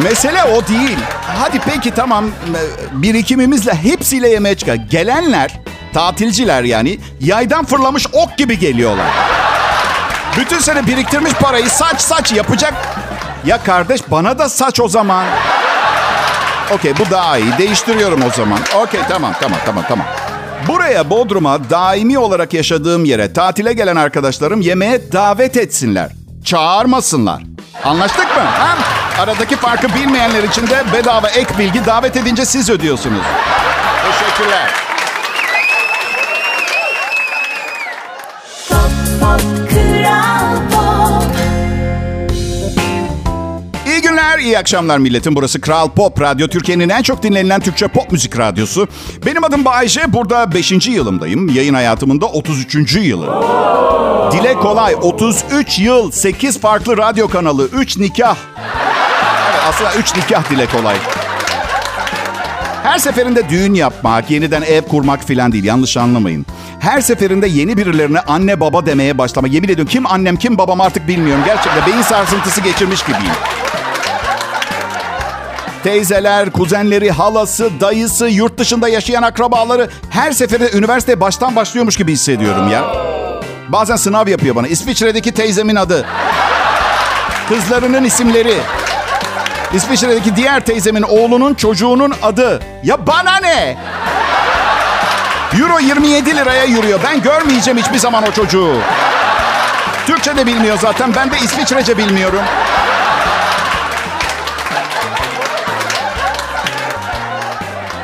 Mesele 0.03 0.43
o 0.43 0.67
değil. 0.67 0.97
Hadi 1.21 1.59
peki 1.65 1.91
tamam 1.91 2.25
birikimimizle 2.91 3.73
hepsiyle 3.73 4.29
yemeğe 4.29 4.55
çıkar. 4.55 4.75
Gelenler, 4.75 5.59
tatilciler 5.93 6.63
yani 6.63 6.99
yaydan 7.19 7.65
fırlamış 7.65 8.07
ok 8.13 8.37
gibi 8.37 8.59
geliyorlar. 8.59 9.07
Bütün 10.37 10.59
sene 10.59 10.87
biriktirmiş 10.87 11.33
parayı 11.33 11.69
saç 11.69 12.01
saç 12.01 12.33
yapacak. 12.33 12.73
Ya 13.45 13.63
kardeş 13.63 14.01
bana 14.11 14.39
da 14.39 14.49
saç 14.49 14.79
o 14.79 14.87
zaman. 14.87 15.25
Okey 16.71 16.93
bu 16.99 17.11
daha 17.11 17.37
iyi. 17.37 17.57
Değiştiriyorum 17.57 18.21
o 18.23 18.29
zaman. 18.29 18.59
Okey 18.75 19.01
tamam 19.09 19.33
tamam 19.41 19.59
tamam 19.65 19.83
tamam. 19.87 20.07
Buraya 20.67 21.09
Bodrum'a 21.09 21.69
daimi 21.69 22.19
olarak 22.19 22.53
yaşadığım 22.53 23.05
yere 23.05 23.33
tatile 23.33 23.73
gelen 23.73 23.95
arkadaşlarım 23.95 24.61
yemeğe 24.61 25.11
davet 25.11 25.57
etsinler. 25.57 26.11
Çağırmasınlar. 26.45 27.43
Anlaştık 27.83 28.35
mı? 28.35 28.41
Ha? 28.43 28.77
Aradaki 29.19 29.55
farkı 29.55 29.87
bilmeyenler 29.95 30.43
için 30.43 30.67
de 30.67 30.83
bedava 30.93 31.27
ek 31.27 31.57
bilgi 31.59 31.85
davet 31.85 32.17
edince 32.17 32.45
siz 32.45 32.69
ödüyorsunuz. 32.69 33.21
Teşekkürler. 34.11 34.69
İyi 43.87 44.01
günler, 44.01 44.39
iyi 44.39 44.57
akşamlar 44.59 44.97
milletim. 44.97 45.35
Burası 45.35 45.61
Kral 45.61 45.89
Pop 45.89 46.21
Radyo, 46.21 46.47
Türkiye'nin 46.47 46.89
en 46.89 47.01
çok 47.01 47.23
dinlenilen 47.23 47.59
Türkçe 47.61 47.87
pop 47.87 48.11
müzik 48.11 48.37
radyosu. 48.39 48.87
Benim 49.25 49.43
adım 49.43 49.65
Bayece, 49.65 50.13
burada 50.13 50.53
5. 50.53 50.87
yılımdayım. 50.87 51.55
Yayın 51.55 51.73
hayatımın 51.73 52.21
da 52.21 52.25
33. 52.25 52.95
yılı. 52.95 53.25
Dile 54.31 54.53
kolay, 54.53 54.95
33 55.01 55.79
yıl, 55.79 56.11
8 56.11 56.59
farklı 56.59 56.97
radyo 56.97 57.27
kanalı, 57.27 57.67
3 57.67 57.97
nikah. 57.97 58.35
Aslında 59.69 59.93
3 59.93 60.15
nikah 60.15 60.49
dile 60.49 60.65
kolay. 60.65 60.95
Her 62.85 62.99
seferinde 62.99 63.49
düğün 63.49 63.73
yapmak, 63.73 64.31
yeniden 64.31 64.61
ev 64.61 64.81
kurmak 64.81 65.23
filan 65.23 65.51
değil. 65.51 65.63
Yanlış 65.63 65.97
anlamayın. 65.97 66.45
Her 66.79 67.01
seferinde 67.01 67.47
yeni 67.47 67.77
birilerine 67.77 68.19
anne 68.19 68.59
baba 68.59 68.85
demeye 68.85 69.17
başlama. 69.17 69.47
Yemin 69.47 69.67
ediyorum 69.69 69.91
kim 69.91 70.07
annem 70.07 70.35
kim 70.35 70.57
babam 70.57 70.81
artık 70.81 71.07
bilmiyorum. 71.07 71.43
Gerçekten 71.45 71.85
beyin 71.85 72.01
sarsıntısı 72.01 72.61
geçirmiş 72.61 73.01
gibiyim. 73.01 73.33
Teyzeler, 75.83 76.51
kuzenleri, 76.51 77.11
halası, 77.11 77.69
dayısı, 77.81 78.27
yurt 78.27 78.57
dışında 78.57 78.87
yaşayan 78.89 79.23
akrabaları 79.23 79.89
her 80.09 80.31
seferinde 80.31 80.77
üniversiteye 80.77 81.21
baştan 81.21 81.55
başlıyormuş 81.55 81.97
gibi 81.97 82.11
hissediyorum 82.11 82.71
ya. 82.71 82.83
Bazen 83.69 83.95
sınav 83.95 84.27
yapıyor 84.27 84.55
bana. 84.55 84.67
İsviçre'deki 84.67 85.31
teyzemin 85.31 85.75
adı. 85.75 86.05
Kızlarının 87.49 88.03
isimleri. 88.03 88.57
İsviçre'deki 89.73 90.35
diğer 90.35 90.65
teyzemin 90.65 91.01
oğlunun 91.01 91.53
çocuğunun 91.53 92.13
adı. 92.21 92.59
Ya 92.83 93.07
bana 93.07 93.37
ne? 93.37 93.77
Euro 95.59 95.79
27 95.79 96.35
liraya 96.35 96.63
yürüyor. 96.63 96.99
Ben 97.03 97.21
görmeyeceğim 97.21 97.79
hiçbir 97.79 97.97
zaman 97.97 98.23
o 98.23 98.31
çocuğu. 98.31 98.75
Türkçe 100.07 100.37
de 100.37 100.45
bilmiyor 100.45 100.77
zaten. 100.81 101.15
Ben 101.15 101.31
de 101.31 101.35
İsviçrece 101.37 101.97
bilmiyorum. 101.97 102.41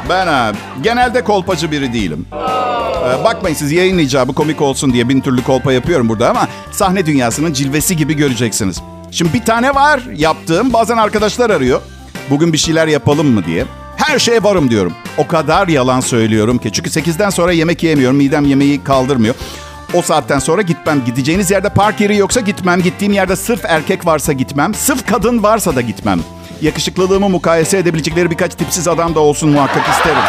Ben 0.09 0.27
ha, 0.27 0.51
genelde 0.81 1.23
kolpacı 1.23 1.71
biri 1.71 1.93
değilim. 1.93 2.25
Ee, 2.33 3.23
bakmayın 3.23 3.55
siz 3.55 3.71
yayın 3.71 3.97
icabı 3.97 4.33
komik 4.33 4.61
olsun 4.61 4.93
diye 4.93 5.09
bin 5.09 5.21
türlü 5.21 5.43
kolpa 5.43 5.73
yapıyorum 5.73 6.09
burada 6.09 6.29
ama 6.29 6.47
sahne 6.71 7.05
dünyasının 7.05 7.53
cilvesi 7.53 7.95
gibi 7.97 8.13
göreceksiniz. 8.13 8.81
Şimdi 9.11 9.33
bir 9.33 9.45
tane 9.45 9.75
var 9.75 10.01
yaptığım. 10.15 10.73
Bazen 10.73 10.97
arkadaşlar 10.97 11.49
arıyor. 11.49 11.81
Bugün 12.29 12.53
bir 12.53 12.57
şeyler 12.57 12.87
yapalım 12.87 13.27
mı 13.27 13.45
diye. 13.45 13.65
Her 13.97 14.19
şeye 14.19 14.43
varım 14.43 14.69
diyorum. 14.69 14.93
O 15.17 15.27
kadar 15.27 15.67
yalan 15.67 15.99
söylüyorum 15.99 16.57
ki. 16.57 16.71
Çünkü 16.71 16.89
8'den 16.89 17.29
sonra 17.29 17.51
yemek 17.51 17.83
yemiyorum. 17.83 18.17
Midem 18.17 18.45
yemeği 18.45 18.83
kaldırmıyor. 18.83 19.35
O 19.93 20.01
saatten 20.01 20.39
sonra 20.39 20.61
gitmem. 20.61 21.05
Gideceğiniz 21.05 21.51
yerde 21.51 21.69
park 21.69 22.01
yeri 22.01 22.17
yoksa 22.17 22.39
gitmem. 22.39 22.81
Gittiğim 22.81 23.13
yerde 23.13 23.35
sırf 23.35 23.65
erkek 23.65 24.05
varsa 24.05 24.33
gitmem. 24.33 24.73
Sırf 24.73 25.07
kadın 25.07 25.43
varsa 25.43 25.75
da 25.75 25.81
gitmem. 25.81 26.19
Yakışıklılığımı 26.61 27.29
mukayese 27.29 27.77
edebilecekleri 27.77 28.31
birkaç 28.31 28.55
tipsiz 28.55 28.87
adam 28.87 29.15
da 29.15 29.19
olsun 29.19 29.49
muhakkak 29.49 29.89
isterim. 29.89 30.23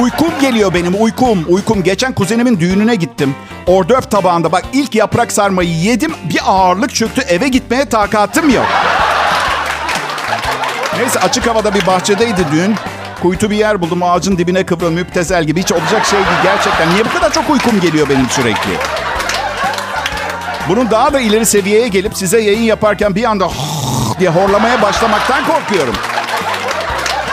Uykum 0.00 0.28
geliyor 0.40 0.74
benim 0.74 1.02
uykum. 1.02 1.44
Uykum. 1.48 1.82
Geçen 1.82 2.12
kuzenimin 2.12 2.60
düğününe 2.60 2.94
gittim. 2.94 3.34
Ordöf 3.66 4.10
tabağında 4.10 4.52
bak 4.52 4.64
ilk 4.72 4.94
yaprak 4.94 5.32
sarmayı 5.32 5.70
yedim. 5.70 6.14
Bir 6.24 6.40
ağırlık 6.46 6.94
çöktü. 6.94 7.20
Eve 7.28 7.48
gitmeye 7.48 7.84
takatım 7.84 8.50
yok. 8.50 8.66
Neyse 10.98 11.20
açık 11.20 11.46
havada 11.46 11.74
bir 11.74 11.86
bahçedeydi 11.86 12.44
düğün. 12.52 12.74
Kuytu 13.22 13.50
bir 13.50 13.56
yer 13.56 13.80
buldum 13.80 14.02
ağacın 14.02 14.38
dibine 14.38 14.66
kıvrıl 14.66 14.90
müptezel 14.90 15.44
gibi. 15.44 15.60
Hiç 15.60 15.72
olacak 15.72 16.06
şey 16.06 16.18
değil 16.18 16.42
gerçekten. 16.42 16.90
Niye 16.94 17.04
bu 17.04 17.12
kadar 17.12 17.32
çok 17.32 17.50
uykum 17.50 17.80
geliyor 17.80 18.08
benim 18.08 18.30
sürekli? 18.30 18.70
Bunun 20.68 20.90
daha 20.90 21.12
da 21.12 21.20
ileri 21.20 21.46
seviyeye 21.46 21.88
gelip 21.88 22.16
size 22.16 22.40
yayın 22.40 22.62
yaparken 22.62 23.14
bir 23.14 23.24
anda 23.24 23.48
diye 24.20 24.30
horlamaya 24.30 24.82
başlamaktan 24.82 25.44
korkuyorum. 25.46 25.94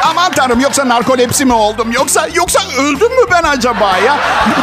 Aman 0.09 0.31
tanrım 0.31 0.59
yoksa 0.59 0.89
narkolepsi 0.89 1.45
mi 1.45 1.53
oldum? 1.53 1.91
Yoksa 1.91 2.27
yoksa 2.33 2.59
öldüm 2.79 3.11
mü 3.11 3.25
ben 3.31 3.43
acaba 3.43 3.97
ya? 4.05 4.17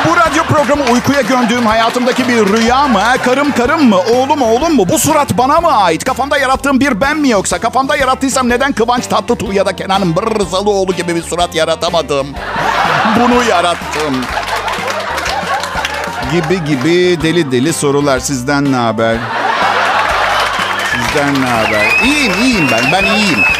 Bu 0.08 0.16
radyo 0.16 0.44
programı 0.44 0.84
uykuya 0.92 1.20
gömdüğüm 1.20 1.66
hayatımdaki 1.66 2.28
bir 2.28 2.46
rüya 2.46 2.88
mı? 2.88 3.00
Karım 3.24 3.52
karım 3.52 3.88
mı? 3.88 3.98
Oğlum 3.98 4.42
oğlum 4.42 4.76
mu? 4.76 4.88
Bu 4.88 4.98
surat 4.98 5.38
bana 5.38 5.60
mı 5.60 5.76
ait? 5.82 6.04
Kafamda 6.04 6.38
yarattığım 6.38 6.80
bir 6.80 7.00
ben 7.00 7.16
mi 7.16 7.28
yoksa? 7.28 7.58
Kafamda 7.58 7.96
yarattıysam 7.96 8.48
neden 8.48 8.72
Kıvanç 8.72 9.06
Tatlıtuğ 9.06 9.52
ya 9.52 9.66
da 9.66 9.76
Kenan 9.76 10.16
Bırrızalıoğlu 10.16 10.92
gibi 10.92 11.14
bir 11.14 11.22
surat 11.22 11.54
yaratamadım? 11.54 12.26
Bunu 13.16 13.44
yarattım. 13.44 14.24
Gibi 16.32 16.64
gibi 16.64 17.18
deli 17.22 17.52
deli 17.52 17.72
sorular. 17.72 18.18
Sizden 18.18 18.72
ne 18.72 18.76
haber? 18.76 19.16
Sizden 20.92 21.42
ne 21.42 21.46
haber? 21.48 21.86
İyiyim 22.04 22.32
iyiyim 22.42 22.68
ben. 22.72 22.92
Ben 22.92 23.04
iyiyim. 23.04 23.59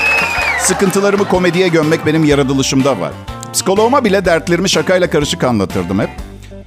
Sıkıntılarımı 0.63 1.29
komediye 1.29 1.69
gömmek 1.69 2.07
benim 2.07 2.25
yaratılışımda 2.25 3.01
var. 3.01 3.13
Psikoloğuma 3.53 4.05
bile 4.05 4.25
dertlerimi 4.25 4.71
şakayla 4.71 5.11
karışık 5.11 5.45
anlatırdım 5.45 5.99
hep. 6.01 6.11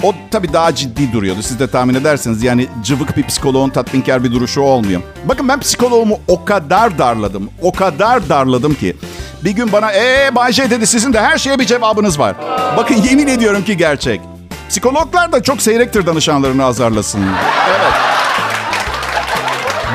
O 0.03 0.13
tabii 0.31 0.53
daha 0.53 0.75
ciddi 0.75 1.13
duruyordu. 1.13 1.41
Siz 1.41 1.59
de 1.59 1.67
tahmin 1.67 1.93
edersiniz. 1.93 2.43
Yani 2.43 2.67
cıvık 2.83 3.17
bir 3.17 3.23
psikoloğun 3.23 3.69
tatminkar 3.69 4.23
bir 4.23 4.31
duruşu 4.31 4.61
olmuyor. 4.61 5.01
Bakın 5.25 5.47
ben 5.47 5.59
psikoloğumu 5.59 6.19
o 6.27 6.45
kadar 6.45 6.97
darladım. 6.97 7.49
O 7.61 7.71
kadar 7.71 8.29
darladım 8.29 8.73
ki. 8.73 8.95
Bir 9.43 9.51
gün 9.51 9.71
bana 9.71 9.93
ee 9.93 10.35
Bayce 10.35 10.69
dedi 10.69 10.87
sizin 10.87 11.13
de 11.13 11.21
her 11.21 11.37
şeye 11.37 11.59
bir 11.59 11.65
cevabınız 11.65 12.19
var. 12.19 12.35
Bakın 12.77 12.95
yemin 12.95 13.27
ediyorum 13.27 13.63
ki 13.63 13.77
gerçek. 13.77 14.21
Psikologlar 14.69 15.31
da 15.31 15.43
çok 15.43 15.61
seyrektir 15.61 16.05
danışanlarını 16.05 16.65
azarlasın. 16.65 17.21
Evet. 17.69 17.93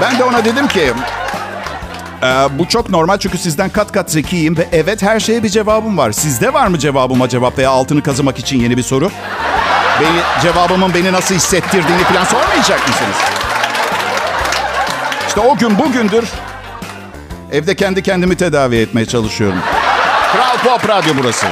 Ben 0.00 0.18
de 0.18 0.24
ona 0.24 0.44
dedim 0.44 0.68
ki 0.68 0.92
ee, 2.22 2.58
bu 2.58 2.68
çok 2.68 2.90
normal 2.90 3.18
çünkü 3.18 3.38
sizden 3.38 3.70
kat 3.70 3.92
kat 3.92 4.10
zekiyim 4.10 4.56
ve 4.56 4.68
evet 4.72 5.02
her 5.02 5.20
şeye 5.20 5.42
bir 5.42 5.48
cevabım 5.48 5.98
var. 5.98 6.12
Sizde 6.12 6.52
var 6.52 6.66
mı 6.66 6.78
cevabıma 6.78 7.28
cevap 7.28 7.58
veya 7.58 7.70
altını 7.70 8.02
kazımak 8.02 8.38
için 8.38 8.60
yeni 8.60 8.76
bir 8.76 8.82
soru? 8.82 9.10
Beni, 10.00 10.42
cevabımın 10.42 10.94
beni 10.94 11.12
nasıl 11.12 11.34
hissettirdiğini 11.34 12.02
falan 12.02 12.24
sormayacak 12.24 12.88
mısınız? 12.88 13.16
İşte 15.28 15.40
o 15.40 15.56
gün 15.56 15.78
bugündür 15.78 16.24
evde 17.52 17.74
kendi 17.74 18.02
kendimi 18.02 18.36
tedavi 18.36 18.76
etmeye 18.76 19.06
çalışıyorum. 19.06 19.58
Kral 20.32 20.58
Pop 20.58 20.88
Radyo 20.88 21.12
burası. 21.18 21.46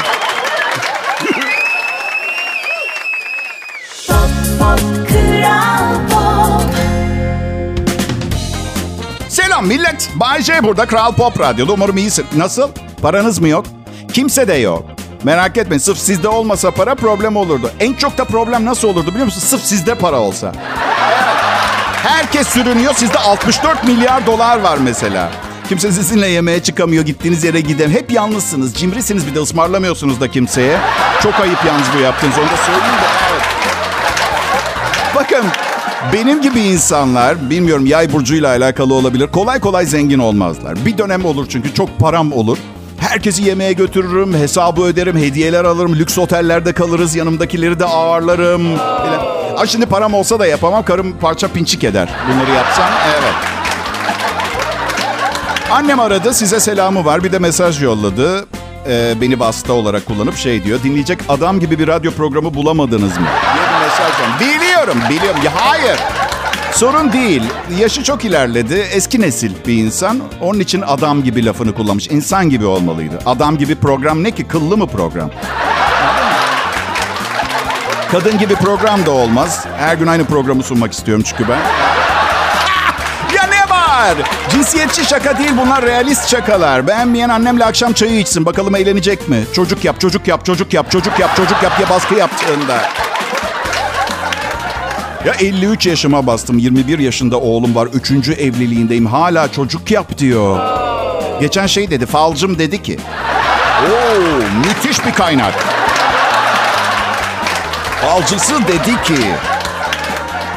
Selam 9.57 9.69
millet. 9.69 10.11
Bay 10.15 10.43
J 10.43 10.63
burada 10.63 10.87
Kral 10.87 11.13
Pop 11.13 11.41
Radyo'da. 11.41 11.73
Umarım 11.73 11.97
iyisin. 11.97 12.27
Nasıl? 12.37 12.71
Paranız 13.03 13.39
mı 13.39 13.49
yok? 13.49 13.67
Kimse 14.13 14.49
de 14.49 14.55
yok. 14.55 14.85
Merak 15.25 15.57
etmeyin. 15.57 15.79
Sırf 15.79 15.99
sizde 15.99 16.29
olmasa 16.29 16.71
para 16.71 16.95
problem 16.95 17.37
olurdu. 17.37 17.71
En 17.81 17.95
çok 17.95 18.19
da 18.19 18.25
problem 18.25 18.65
nasıl 18.65 18.89
olurdu 18.89 19.11
biliyor 19.11 19.25
musun? 19.25 19.41
Sırf 19.41 19.63
sizde 19.63 19.95
para 19.95 20.21
olsa. 20.21 20.53
Herkes 22.03 22.49
sürünüyor. 22.49 22.95
Sizde 22.95 23.19
64 23.19 23.85
milyar 23.85 24.27
dolar 24.27 24.61
var 24.61 24.79
mesela. 24.79 25.31
Kimse 25.69 25.93
sizinle 25.93 26.27
yemeğe 26.29 26.63
çıkamıyor. 26.63 27.05
Gittiğiniz 27.05 27.45
yere 27.45 27.61
gidem. 27.61 27.91
Hep 27.91 28.13
yalnızsınız. 28.13 28.75
Cimrisiniz 28.75 29.27
bir 29.27 29.35
de 29.35 29.41
ısmarlamıyorsunuz 29.41 30.21
da 30.21 30.31
kimseye. 30.31 30.79
Çok 31.23 31.41
ayıp 31.41 31.65
yalnız 31.67 31.87
bu 31.97 31.99
yaptığınız. 31.99 32.39
Onu 32.39 32.47
da 32.47 32.57
söyleyeyim 32.57 32.97
de. 33.03 33.07
Bakın 35.15 35.45
benim 36.13 36.43
gibi 36.43 36.61
insanlar 36.61 37.51
bilmiyorum 37.51 37.87
yay 37.87 38.13
burcuyla 38.13 38.49
alakalı 38.49 38.95
olabilir. 38.95 39.27
Kolay 39.27 39.61
kolay 39.61 39.87
zengin 39.87 40.19
olmazlar. 40.19 40.87
Bir 40.87 40.99
dönem 40.99 41.25
olur 41.25 41.47
çünkü 41.49 41.75
çok 41.75 41.99
param 41.99 42.33
olur. 42.33 42.59
Herkesi 42.99 43.43
yemeğe 43.43 43.73
götürürüm, 43.73 44.35
hesabı 44.35 44.83
öderim, 44.83 45.17
hediyeler 45.17 45.65
alırım, 45.65 45.95
lüks 45.95 46.19
otellerde 46.19 46.73
kalırız, 46.73 47.15
yanımdakileri 47.17 47.79
de 47.81 47.85
ağırlarım. 47.85 48.77
Falan. 48.77 49.57
Ay 49.57 49.67
şimdi 49.67 49.87
param 49.87 50.15
olsa 50.15 50.39
da 50.39 50.47
yapamam, 50.47 50.85
karım 50.85 51.17
parça 51.21 51.49
pinçik 51.49 51.85
eder. 51.85 52.09
Bunları 52.29 52.51
yapsam, 52.51 52.91
evet. 53.15 53.35
Annem 55.71 56.01
aradı, 56.01 56.35
size 56.35 56.61
selamı 56.61 57.05
var. 57.05 57.25
Bir 57.25 57.33
de 57.33 57.39
mesaj 57.39 57.83
yolladı. 57.83 58.47
Ee, 58.89 59.15
beni 59.21 59.41
vasıta 59.41 59.73
olarak 59.73 60.07
kullanıp 60.07 60.37
şey 60.37 60.65
diyor. 60.65 60.83
Dinleyecek 60.83 61.19
adam 61.29 61.61
gibi 61.61 61.79
bir 61.79 61.89
radyo 61.89 62.13
programı 62.13 62.55
bulamadınız 62.55 63.19
mı? 63.19 63.27
Diye 63.55 63.65
bir 63.67 63.85
mesaj 63.87 64.19
yolladı. 64.21 64.66
Biliyorum, 64.77 65.03
biliyorum. 65.11 65.41
Ya 65.45 65.53
hayır. 65.55 65.99
Sorun 66.73 67.13
değil. 67.13 67.43
Yaşı 67.79 68.05
çok 68.05 68.25
ilerledi. 68.25 68.75
Eski 68.75 69.21
nesil 69.21 69.53
bir 69.67 69.75
insan. 69.75 70.21
Onun 70.41 70.61
için 70.61 70.83
adam 70.87 71.23
gibi 71.23 71.45
lafını 71.45 71.75
kullanmış. 71.75 72.09
İnsan 72.09 72.51
gibi 72.51 72.67
olmalıydı. 72.67 73.19
Adam 73.27 73.59
gibi 73.59 73.75
program 73.75 74.25
ne 74.25 74.31
ki? 74.31 74.45
Kıllı 74.49 74.77
mı 74.77 74.87
program? 74.87 75.31
Kadın 78.13 78.39
gibi 78.39 78.55
program 78.55 79.07
da 79.07 79.11
olmaz. 79.11 79.67
Her 79.79 79.95
gün 79.97 80.07
aynı 80.07 80.25
programı 80.25 80.63
sunmak 80.63 80.93
istiyorum 80.93 81.25
çünkü 81.27 81.49
ben. 81.49 81.61
Ya 83.37 83.43
ne 83.47 83.71
var? 83.71 84.15
Cinsiyetçi 84.51 85.05
şaka 85.05 85.39
değil 85.39 85.53
bunlar 85.57 85.87
realist 85.87 86.29
şakalar. 86.31 86.87
Beğenmeyen 86.87 87.29
annemle 87.29 87.65
akşam 87.65 87.93
çayı 87.93 88.19
içsin. 88.19 88.47
Bakalım 88.47 88.77
eğlenecek 88.77 89.29
mi? 89.29 89.45
Çocuk 89.55 89.85
yap, 89.85 90.01
çocuk 90.01 90.29
yap, 90.29 90.45
çocuk 90.45 90.75
yap, 90.75 90.91
çocuk 90.91 91.19
yap, 91.19 91.37
çocuk 91.37 91.63
yap 91.63 91.79
diye 91.79 91.91
baskı 91.91 92.15
yaptığında. 92.15 92.83
Ya 95.27 95.35
53 95.35 95.87
yaşıma 95.87 96.27
bastım. 96.27 96.59
21 96.59 96.99
yaşında 96.99 97.41
oğlum 97.41 97.75
var. 97.75 97.87
Üçüncü 97.87 98.33
evliliğindeyim. 98.33 99.07
Hala 99.07 99.53
çocuk 99.53 99.91
yap 99.91 100.19
diyor. 100.19 100.61
Geçen 101.41 101.67
şey 101.67 101.91
dedi. 101.91 102.07
Falcım 102.07 102.59
dedi 102.59 102.83
ki. 102.83 102.99
Oo, 103.83 104.19
müthiş 104.59 105.07
bir 105.07 105.13
kaynak. 105.13 105.55
Falcısı 108.03 108.55
dedi 108.69 109.03
ki. 109.03 109.25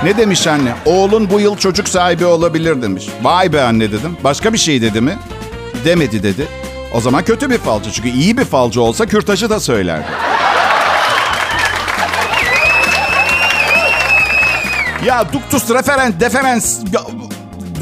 Ne 0.03 0.17
demiş 0.17 0.47
anne? 0.47 0.73
Oğlun 0.85 1.29
bu 1.29 1.39
yıl 1.39 1.57
çocuk 1.57 1.89
sahibi 1.89 2.25
olabilir 2.25 2.81
demiş. 2.81 3.07
Vay 3.21 3.53
be 3.53 3.63
anne 3.63 3.91
dedim. 3.91 4.17
Başka 4.23 4.53
bir 4.53 4.57
şey 4.57 4.81
dedi 4.81 5.01
mi? 5.01 5.17
Demedi 5.85 6.23
dedi. 6.23 6.47
O 6.93 7.01
zaman 7.01 7.23
kötü 7.23 7.49
bir 7.49 7.57
falcı. 7.57 7.91
Çünkü 7.91 8.09
iyi 8.09 8.37
bir 8.37 8.45
falcı 8.45 8.81
olsa 8.81 9.05
kürtajı 9.05 9.49
da 9.49 9.59
söylerdi. 9.59 10.05
Ya 15.05 15.25
duktus, 15.33 15.69
referent, 15.69 16.19
deferens... 16.19 16.79
Ya, 16.93 17.01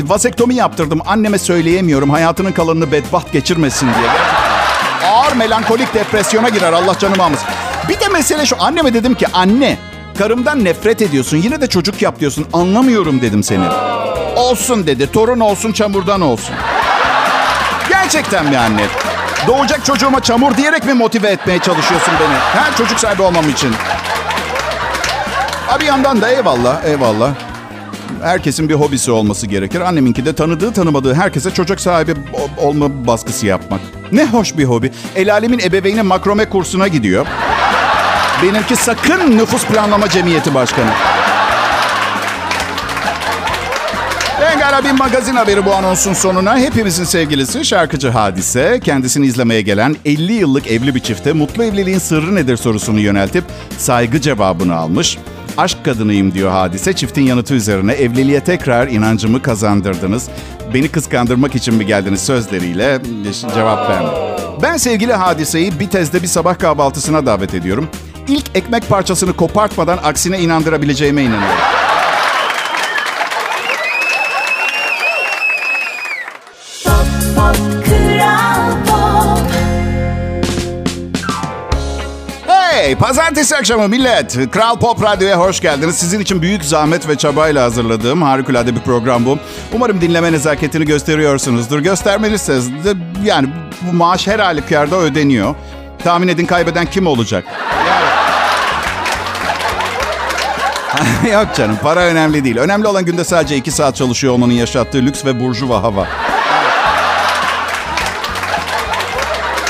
vasektomi 0.03 0.55
yaptırdım. 0.55 1.01
Anneme 1.05 1.37
söyleyemiyorum. 1.37 2.09
Hayatının 2.09 2.51
kalanını 2.51 2.91
bedbaht 2.91 3.31
geçirmesin 3.33 3.87
diye. 3.99 4.09
Ağır 5.11 5.33
melankolik 5.35 5.93
depresyona 5.93 6.49
girer. 6.49 6.73
Allah 6.73 6.99
canımı 6.99 7.23
almasın. 7.23 7.47
Bir 7.89 7.99
de 7.99 8.07
mesele 8.07 8.45
şu. 8.45 8.55
Anneme 8.59 8.93
dedim 8.93 9.15
ki 9.15 9.27
anne 9.33 9.77
karımdan 10.17 10.63
nefret 10.63 11.01
ediyorsun. 11.01 11.37
Yine 11.37 11.61
de 11.61 11.67
çocuk 11.67 12.01
yap 12.01 12.19
diyorsun. 12.19 12.47
Anlamıyorum 12.53 13.21
dedim 13.21 13.43
seni. 13.43 13.65
Olsun 14.35 14.87
dedi. 14.87 15.11
Torun 15.11 15.39
olsun 15.39 15.71
çamurdan 15.71 16.21
olsun. 16.21 16.55
Gerçekten 17.89 18.45
mi 18.45 18.57
anne? 18.57 18.85
Doğacak 19.47 19.85
çocuğuma 19.85 20.19
çamur 20.19 20.57
diyerek 20.57 20.85
mi 20.85 20.93
motive 20.93 21.27
etmeye 21.27 21.59
çalışıyorsun 21.59 22.13
beni? 22.19 22.61
Ha, 22.61 22.69
çocuk 22.77 22.99
sahibi 22.99 23.21
olmam 23.21 23.49
için. 23.49 23.73
Bir 25.79 25.85
yandan 25.85 26.21
da 26.21 26.29
eyvallah, 26.29 26.83
eyvallah. 26.83 27.33
Herkesin 28.21 28.69
bir 28.69 28.73
hobisi 28.73 29.11
olması 29.11 29.47
gerekir. 29.47 29.81
Anneminki 29.81 30.25
de 30.25 30.33
tanıdığı 30.33 30.73
tanımadığı 30.73 31.13
herkese 31.13 31.51
çocuk 31.51 31.81
sahibi 31.81 32.13
olma 32.57 33.07
baskısı 33.07 33.45
yapmak. 33.45 33.81
Ne 34.11 34.25
hoş 34.25 34.57
bir 34.57 34.63
hobi. 34.63 34.91
El 35.15 35.33
alemin 35.33 35.59
ebeveyni 35.59 36.01
makrome 36.01 36.49
kursuna 36.49 36.87
gidiyor. 36.87 37.27
Benimki 38.43 38.75
sakın 38.75 39.37
nüfus 39.37 39.65
planlama 39.65 40.09
cemiyeti 40.09 40.53
başkanı. 40.53 40.89
Pekala 44.39 44.83
bir 44.83 44.91
magazin 44.91 45.35
haberi 45.35 45.65
bu 45.65 45.73
anonsun 45.73 46.13
sonuna. 46.13 46.57
Hepimizin 46.57 47.03
sevgilisi 47.03 47.65
şarkıcı 47.65 48.09
Hadise 48.09 48.79
kendisini 48.83 49.25
izlemeye 49.25 49.61
gelen 49.61 49.95
50 50.05 50.33
yıllık 50.33 50.67
evli 50.67 50.95
bir 50.95 50.99
çifte 50.99 51.33
mutlu 51.33 51.63
evliliğin 51.63 51.99
sırrı 51.99 52.35
nedir 52.35 52.57
sorusunu 52.57 52.99
yöneltip 52.99 53.43
saygı 53.77 54.21
cevabını 54.21 54.75
almış. 54.75 55.17
Aşk 55.57 55.85
kadınıyım 55.85 56.33
diyor 56.33 56.51
Hadise. 56.51 56.93
Çiftin 56.93 57.21
yanıtı 57.21 57.53
üzerine 57.53 57.93
evliliğe 57.93 58.43
tekrar 58.43 58.87
inancımı 58.87 59.41
kazandırdınız. 59.41 60.29
Beni 60.73 60.87
kıskandırmak 60.87 61.55
için 61.55 61.73
mi 61.75 61.85
geldiniz 61.85 62.21
sözleriyle 62.25 63.01
cevap 63.55 63.89
verdi. 63.89 64.09
Ben 64.61 64.77
sevgili 64.77 65.13
Hadise'yi 65.13 65.79
bir 65.79 65.89
tezde 65.89 66.21
bir 66.21 66.27
sabah 66.27 66.59
kahvaltısına 66.59 67.25
davet 67.25 67.53
ediyorum. 67.53 67.87
İlk 68.27 68.55
ekmek 68.55 68.89
parçasını 68.89 69.33
kopartmadan 69.33 69.99
aksine 70.03 70.39
inandırabileceğime 70.39 71.21
inanıyorum. 71.23 71.86
Pazartesi 82.99 83.55
akşamı 83.55 83.87
millet. 83.87 84.51
Kral 84.51 84.79
Pop 84.79 85.03
Radyo'ya 85.03 85.39
hoş 85.39 85.59
geldiniz. 85.59 85.95
Sizin 85.97 86.19
için 86.19 86.41
büyük 86.41 86.65
zahmet 86.65 87.07
ve 87.07 87.15
çabayla 87.15 87.63
hazırladığım 87.63 88.21
harikulade 88.21 88.75
bir 88.75 88.79
program 88.81 89.25
bu. 89.25 89.37
Umarım 89.73 90.01
dinleme 90.01 90.31
nezaketini 90.31 90.85
gösteriyorsunuzdur. 90.85 91.79
Göstermelisiniz. 91.79 92.69
Yani 93.23 93.47
bu 93.81 93.93
maaş 93.95 94.27
her 94.27 94.39
halükarda 94.39 94.95
ödeniyor. 94.95 95.55
Tahmin 96.03 96.27
edin 96.27 96.45
kaybeden 96.45 96.85
kim 96.85 97.07
olacak? 97.07 97.45
Yani- 97.87 98.07
Yok 101.33 101.47
canım 101.55 101.77
para 101.83 101.99
önemli 101.99 102.43
değil. 102.43 102.57
Önemli 102.57 102.87
olan 102.87 103.05
günde 103.05 103.23
sadece 103.23 103.55
iki 103.55 103.71
saat 103.71 103.95
çalışıyor 103.95 104.33
olmanın 104.33 104.53
yaşattığı 104.53 104.97
lüks 104.97 105.25
ve 105.25 105.39
burjuva 105.39 105.83
hava. 105.83 106.07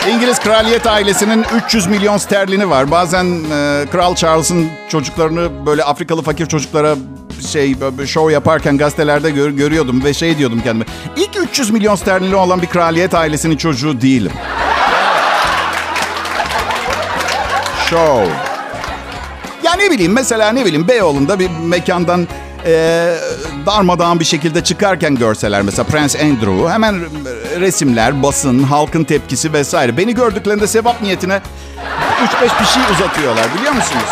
İngiliz 0.10 0.39
kraliyet 0.39 0.88
ailesinin 0.88 1.46
300 1.65 1.88
milyon 1.88 2.17
sterlini 2.17 2.70
var. 2.70 2.91
Bazen 2.91 3.26
e, 3.26 3.86
Kral 3.91 4.15
Charles'ın 4.15 4.67
çocuklarını 4.89 5.65
böyle 5.65 5.84
Afrikalı 5.84 6.22
fakir 6.22 6.46
çocuklara 6.46 6.96
şey 7.52 7.82
böyle 7.82 8.08
show 8.08 8.34
yaparken 8.34 8.78
gazetelerde 8.78 9.30
gör- 9.32 9.50
görüyordum 9.50 10.04
ve 10.04 10.13
şey 10.13 10.38
diyordum 10.38 10.62
kendime. 10.63 10.86
İlk 11.17 11.38
300 11.50 11.70
milyon 11.70 11.96
sterlini 11.96 12.36
olan 12.36 12.62
bir 12.62 12.67
kraliyet 12.67 13.13
ailesinin 13.13 13.58
çocuğu 13.58 14.02
değilim. 14.02 14.32
Show. 17.89 18.28
Ya 19.63 19.74
ne 19.74 19.91
bileyim 19.91 20.12
mesela 20.13 20.52
ne 20.52 20.65
bileyim 20.65 20.88
Beyoğlu'nda 20.88 21.39
bir 21.39 21.50
mekandan 21.65 22.28
e, 22.65 23.13
darmadağın 23.65 24.20
bir 24.20 24.26
şekilde 24.26 24.63
çıkarken 24.63 25.15
görseler 25.15 25.62
mesela 25.62 25.84
Prince 25.84 26.20
Andrew 26.22 26.70
hemen 26.70 26.96
resimler, 27.60 28.24
basın, 28.24 28.63
halkın 28.63 29.04
tepkisi 29.04 29.54
vesaire. 29.54 29.98
Beni 29.98 30.13
gördüklerinde 30.15 30.67
sevap 30.67 31.02
niyetine 31.02 31.41
3-5 32.43 32.60
bir 32.62 32.65
şey 32.65 32.84
uzatıyorlar 32.91 33.46
biliyor 33.58 33.74
musunuz? 33.74 34.06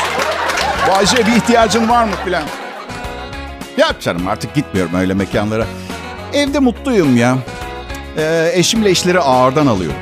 Bu 0.88 0.94
bir 1.28 1.32
ihtiyacın 1.36 1.90
var 1.90 2.04
mı 2.04 2.12
filan. 2.26 2.44
Ya 3.78 3.88
canım 4.00 4.28
artık 4.28 4.54
gitmiyorum 4.54 4.96
öyle 4.96 5.14
mekanlara. 5.14 5.66
Evde 6.34 6.60
mutluyum 6.60 7.18
ya. 7.18 7.38
E, 8.18 8.52
eşimle 8.54 8.92
işleri 8.92 9.20
ağırdan 9.20 9.68
alıyorum. 9.68 9.98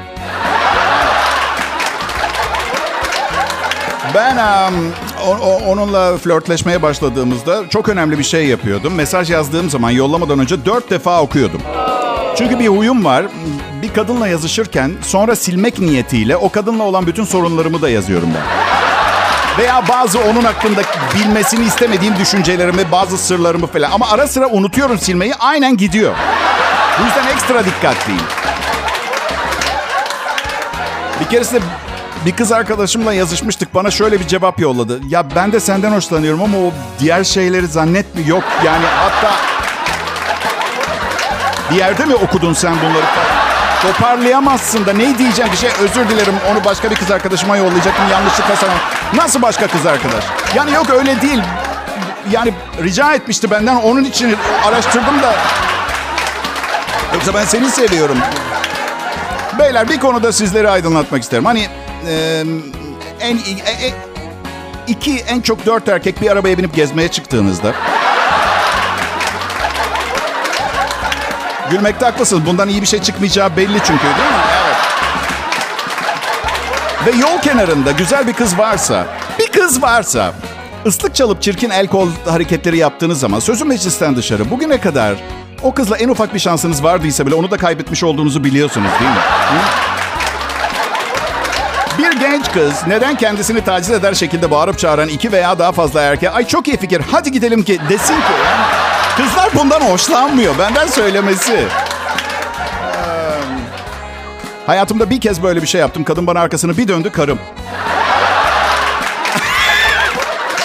Ben 4.16 4.38
o- 5.42 5.62
onunla 5.72 6.18
flörtleşmeye 6.18 6.82
başladığımızda 6.82 7.70
çok 7.70 7.90
önemli 7.90 8.20
bir 8.20 8.24
şey 8.24 8.46
yapıyordum. 8.48 8.94
Mesaj 8.96 9.32
yazdığım 9.32 9.70
zaman 9.70 9.90
yollamadan 9.90 10.40
önce 10.40 10.66
dört 10.66 10.90
defa 10.90 11.22
okuyordum. 11.22 11.62
Çünkü 12.38 12.60
bir 12.60 12.68
huyum 12.68 13.06
var. 13.06 13.26
Bir 13.82 13.94
kadınla 13.94 14.28
yazışırken 14.28 14.92
sonra 15.02 15.36
silmek 15.36 15.80
niyetiyle 15.80 16.38
o 16.38 16.52
kadınla 16.52 16.84
olan 16.84 17.08
bütün 17.08 17.24
sorunlarımı 17.24 17.82
da 17.82 17.90
yazıyorum 17.90 18.30
ben. 18.36 18.44
Veya 19.58 19.84
bazı 19.90 20.20
onun 20.20 20.44
hakkında 20.44 20.82
bilmesini 21.16 21.66
istemediğim 21.66 22.16
düşüncelerimi, 22.18 22.92
bazı 22.92 23.18
sırlarımı 23.18 23.68
falan. 23.68 23.92
Ama 23.92 24.12
ara 24.12 24.28
sıra 24.28 24.48
unutuyorum 24.48 25.00
silmeyi, 25.00 25.36
aynen 25.36 25.78
gidiyor. 25.78 26.16
Bu 27.00 27.06
yüzden 27.06 27.28
ekstra 27.28 27.66
dikkatliyim. 27.66 28.22
Bir 31.20 31.26
keresinde 31.26 31.62
bir 32.26 32.32
kız 32.32 32.52
arkadaşımla 32.52 33.14
yazışmıştık. 33.14 33.76
Bana 33.76 33.92
şöyle 33.92 34.20
bir 34.20 34.28
cevap 34.28 34.60
yolladı. 34.60 35.00
Ya 35.08 35.36
ben 35.36 35.52
de 35.52 35.60
senden 35.60 35.92
hoşlanıyorum 35.92 36.42
ama 36.42 36.58
o 36.58 36.72
diğer 37.00 37.24
şeyleri 37.24 37.68
zannetmi. 37.68 38.28
Yok 38.28 38.44
yani 38.66 38.86
hatta... 38.86 39.53
Bir 41.74 41.78
yerde 41.78 42.06
mi 42.06 42.16
okudun 42.16 42.54
sen 42.54 42.76
bunları? 42.76 43.06
Toparlayamazsın 43.82 44.86
da 44.86 44.94
ne 44.94 45.18
diyeceğim 45.18 45.52
bir 45.52 45.58
şey 45.58 45.70
özür 45.82 46.10
dilerim 46.10 46.34
onu 46.52 46.66
başka 46.66 46.92
bir 46.92 46.96
kız 46.96 47.12
arkadaşıma 47.12 47.58
yollayacaktım 47.58 48.10
yanlışlıkla 48.12 48.56
sana. 48.56 48.74
Nasıl 49.16 49.42
başka 49.42 49.68
kız 49.68 49.86
arkadaş? 49.86 50.24
Yani 50.56 50.72
yok 50.72 50.90
öyle 50.90 51.22
değil. 51.22 51.42
Yani 52.32 52.54
rica 52.84 53.14
etmişti 53.14 53.52
benden 53.52 53.76
onun 53.76 54.04
için 54.04 54.36
araştırdım 54.66 55.22
da. 55.22 55.34
Yoksa 57.14 57.34
ben 57.34 57.46
seni 57.46 57.70
seviyorum. 57.70 58.18
Beyler 59.60 59.90
bir 59.90 60.00
konuda 60.00 60.32
sizleri 60.32 60.70
aydınlatmak 60.70 61.24
isterim. 61.24 61.46
Hani 61.46 61.68
e, 62.08 62.44
en 63.20 63.36
e, 63.36 63.86
e, 63.88 63.94
iki 64.88 65.18
en 65.18 65.42
çok 65.42 65.66
dört 65.66 65.88
erkek 65.88 66.22
bir 66.22 66.32
arabaya 66.32 66.58
binip 66.58 66.76
gezmeye 66.76 67.08
çıktığınızda 67.08 67.74
Gülmekte 71.74 72.06
haklısınız. 72.06 72.46
Bundan 72.46 72.70
iyi 72.70 72.82
bir 72.82 72.88
şey 72.88 73.02
çıkmayacağı 73.02 73.58
belli 73.58 73.78
çünkü 73.78 74.04
değil 74.04 74.32
mi? 74.32 74.44
Evet. 74.66 74.78
Ve 77.06 77.12
yol 77.22 77.42
kenarında 77.42 77.92
güzel 77.92 78.28
bir 78.28 78.34
kız 78.34 78.58
varsa, 78.58 79.06
bir 79.40 79.48
kız 79.48 79.82
varsa 79.82 80.34
ıslık 80.86 81.16
çalıp 81.16 81.42
çirkin 81.42 81.70
el 81.70 81.88
kol 81.88 82.10
hareketleri 82.26 82.78
yaptığınız 82.78 83.20
zaman 83.20 83.40
sözüm 83.40 83.68
meclisten 83.68 84.16
dışarı 84.16 84.52
bugüne 84.52 84.80
kadar 84.80 85.16
o 85.64 85.74
kızla 85.74 85.98
en 85.98 86.10
ufak 86.10 86.34
bir 86.34 86.40
şansınız 86.40 86.84
vardıysa 86.84 87.28
bile 87.28 87.36
onu 87.36 87.52
da 87.52 87.58
kaybetmiş 87.58 88.04
olduğunuzu 88.04 88.44
biliyorsunuz 88.44 88.92
değil 89.00 89.12
mi? 89.12 89.18
Bir 91.98 92.20
genç 92.20 92.52
kız 92.52 92.74
neden 92.88 93.16
kendisini 93.18 93.64
taciz 93.64 93.92
eder 93.92 94.14
şekilde 94.14 94.52
bağırıp 94.52 94.80
çağıran 94.80 95.10
iki 95.10 95.32
veya 95.32 95.60
daha 95.60 95.72
fazla 95.72 96.02
erkeğe 96.02 96.30
ay 96.30 96.48
çok 96.48 96.68
iyi 96.68 96.78
fikir 96.78 97.02
hadi 97.12 97.32
gidelim 97.32 97.64
ki 97.64 97.80
desin 97.90 98.16
ki 98.16 98.34
yani 98.46 98.64
kızlar 99.18 99.50
bundan 99.56 99.82
hoşlanmıyor 99.82 100.58
benden 100.60 100.88
söylemesi. 100.88 101.68
Hayatımda 104.66 105.10
bir 105.10 105.22
kez 105.22 105.44
böyle 105.44 105.62
bir 105.62 105.68
şey 105.68 105.82
yaptım. 105.82 106.04
Kadın 106.04 106.28
bana 106.28 106.40
arkasını 106.40 106.78
bir 106.78 106.88
döndü 106.88 107.12
karım. 107.12 107.40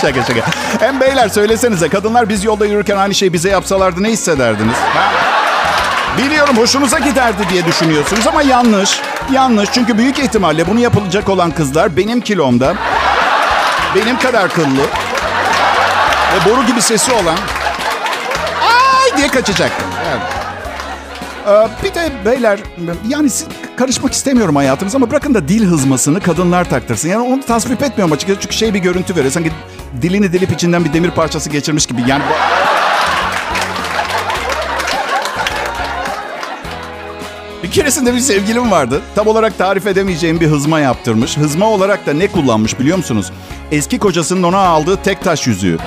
şaka 0.01 0.23
şaka. 0.25 0.41
Hem 0.81 1.01
beyler 1.01 1.29
söylesenize 1.29 1.89
kadınlar 1.89 2.29
biz 2.29 2.45
yolda 2.45 2.67
yürürken 2.67 2.97
aynı 2.97 3.15
şeyi 3.15 3.33
bize 3.33 3.51
yapsalardı 3.51 4.03
ne 4.03 4.09
hissederdiniz? 4.09 4.77
Ha? 4.95 5.11
Biliyorum 6.19 6.57
hoşunuza 6.57 6.99
giderdi 6.99 7.43
diye 7.51 7.67
düşünüyorsunuz 7.67 8.27
ama 8.27 8.43
yanlış. 8.43 9.01
Yanlış 9.33 9.69
çünkü 9.73 9.99
büyük 9.99 10.19
ihtimalle 10.19 10.67
bunu 10.67 10.81
yapılacak 10.81 11.29
olan 11.29 11.51
kızlar 11.51 11.97
benim 11.97 12.21
kilomda, 12.21 12.75
benim 13.95 14.19
kadar 14.19 14.49
kıllı 14.49 14.83
ve 16.35 16.51
boru 16.51 16.67
gibi 16.67 16.83
sesi 16.83 17.13
olan 17.13 17.39
diye 19.19 19.29
kaçacak. 19.29 19.73
Evet. 20.09 20.21
Ee, 21.49 21.85
bir 21.85 21.95
de 21.95 22.11
beyler 22.25 22.59
yani 23.09 23.31
karışmak 23.77 24.13
istemiyorum 24.13 24.57
hayatınız 24.57 24.95
ama 24.95 25.11
bırakın 25.11 25.35
da 25.35 25.49
dil 25.49 25.65
hızmasını 25.65 26.21
kadınlar 26.21 26.71
taktırsın. 26.71 27.09
Yani 27.09 27.29
onu 27.29 27.45
tasvip 27.45 27.83
etmiyorum 27.83 28.13
açıkçası 28.13 28.41
çünkü 28.41 28.55
şey 28.55 28.75
bir 28.75 28.79
görüntü 28.79 29.17
veriyor. 29.17 29.33
Sanki 29.33 29.53
dilini 30.03 30.33
delip 30.33 30.53
içinden 30.53 30.85
bir 30.85 30.93
demir 30.93 31.11
parçası 31.11 31.51
geçirmiş 31.51 31.87
gibi. 31.87 32.01
Yani 32.07 32.23
Bir 37.63 37.71
keresinde 37.71 38.15
bir 38.15 38.21
sevgilim 38.21 38.71
vardı. 38.71 39.01
Tam 39.15 39.27
olarak 39.27 39.59
tarif 39.59 39.87
edemeyeceğim 39.87 40.41
bir 40.41 40.47
hızma 40.47 40.81
yaptırmış. 40.81 41.37
Hızma 41.37 41.67
olarak 41.67 42.07
da 42.07 42.13
ne 42.13 42.27
kullanmış 42.27 42.79
biliyor 42.81 42.97
musunuz? 42.97 43.33
Eski 43.73 43.99
kocasının 43.99 44.43
ona 44.43 44.59
aldığı 44.59 44.97
tek 44.97 45.25
taş 45.25 45.47
yüzüğü. 45.47 45.79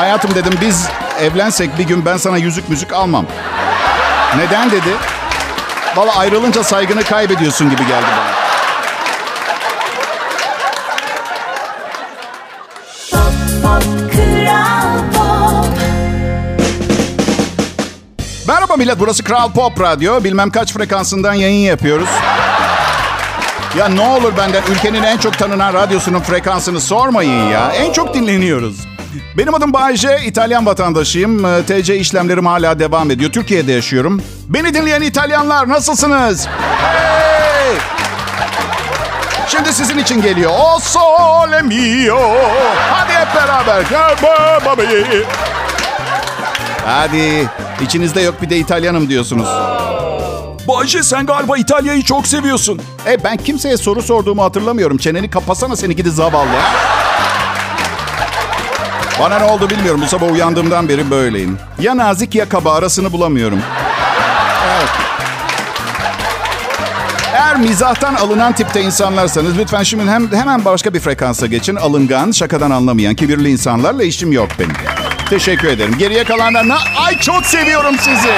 Hayatım 0.00 0.34
dedim 0.34 0.52
biz 0.60 0.88
evlensek 1.20 1.78
bir 1.78 1.84
gün 1.84 2.04
ben 2.04 2.16
sana 2.16 2.36
yüzük 2.36 2.68
müzik 2.68 2.92
almam. 2.92 3.26
Neden 4.36 4.70
dedi? 4.70 4.94
Valla 5.96 6.16
ayrılınca 6.16 6.64
saygını 6.64 7.02
kaybediyorsun 7.02 7.70
gibi 7.70 7.86
geldi 7.86 8.06
bana. 8.16 8.30
Pop 13.10 13.32
pop 13.62 14.12
kral 14.12 14.98
pop 15.14 15.78
Merhaba 18.46 18.76
millet 18.76 19.00
burası 19.00 19.24
Kral 19.24 19.52
Pop 19.52 19.80
Radyo. 19.80 20.24
Bilmem 20.24 20.50
kaç 20.50 20.72
frekansından 20.72 21.34
yayın 21.34 21.66
yapıyoruz. 21.66 22.08
Ya 23.78 23.88
ne 23.88 24.00
olur 24.00 24.32
benden 24.36 24.62
ülkenin 24.70 25.02
en 25.02 25.18
çok 25.18 25.38
tanınan 25.38 25.74
radyosunun 25.74 26.20
frekansını 26.20 26.80
sormayın 26.80 27.48
ya. 27.48 27.72
En 27.72 27.92
çok 27.92 28.14
dinleniyoruz. 28.14 28.90
Benim 29.38 29.54
adım 29.54 29.72
Bayce, 29.72 30.20
İtalyan 30.26 30.66
vatandaşıyım. 30.66 31.44
Ee, 31.44 31.62
TC 31.62 31.96
işlemlerim 31.96 32.46
hala 32.46 32.78
devam 32.78 33.10
ediyor. 33.10 33.32
Türkiye'de 33.32 33.72
yaşıyorum. 33.72 34.22
Beni 34.48 34.74
dinleyen 34.74 35.02
İtalyanlar 35.02 35.68
nasılsınız? 35.68 36.46
Hey! 36.46 37.76
Şimdi 39.48 39.72
sizin 39.72 39.98
için 39.98 40.22
geliyor. 40.22 40.50
O 40.58 40.78
sole 40.78 41.62
mio. 41.62 42.34
Hadi 42.90 43.12
hep 43.12 43.34
beraber. 43.34 43.84
Hadi. 46.86 47.48
İçinizde 47.80 48.20
yok 48.20 48.42
bir 48.42 48.50
de 48.50 48.56
İtalyanım 48.56 49.08
diyorsunuz. 49.08 49.48
Bayşe 50.68 51.02
sen 51.02 51.26
galiba 51.26 51.56
İtalya'yı 51.56 52.02
çok 52.02 52.26
seviyorsun. 52.26 52.80
E 53.06 53.24
ben 53.24 53.36
kimseye 53.36 53.76
soru 53.76 54.02
sorduğumu 54.02 54.42
hatırlamıyorum. 54.42 54.98
Çeneni 54.98 55.30
kapasana 55.30 55.76
seni 55.76 55.96
gidi 55.96 56.10
zavallı. 56.10 56.56
Bana 59.20 59.38
ne 59.38 59.44
oldu 59.44 59.70
bilmiyorum. 59.70 60.00
Bu 60.04 60.06
sabah 60.06 60.32
uyandığımdan 60.32 60.88
beri 60.88 61.10
böyleyim. 61.10 61.58
Ya 61.80 61.96
nazik 61.96 62.34
ya 62.34 62.48
kaba 62.48 62.74
arasını 62.74 63.12
bulamıyorum. 63.12 63.60
Evet. 64.76 64.88
Eğer 67.34 67.56
mizahtan 67.56 68.14
alınan 68.14 68.52
tipte 68.52 68.82
insanlarsanız 68.82 69.58
lütfen 69.58 69.82
şimdi 69.82 70.10
hem, 70.10 70.32
hemen 70.32 70.64
başka 70.64 70.94
bir 70.94 71.00
frekansa 71.00 71.46
geçin. 71.46 71.76
Alıngan, 71.76 72.30
şakadan 72.30 72.70
anlamayan, 72.70 73.14
kibirli 73.14 73.50
insanlarla 73.50 74.02
işim 74.02 74.32
yok 74.32 74.48
benim. 74.58 74.72
Teşekkür 75.30 75.68
ederim. 75.68 75.94
Geriye 75.98 76.24
kalanlarına 76.24 76.78
ay 77.06 77.18
çok 77.18 77.46
seviyorum 77.46 77.94
sizi. 77.98 78.32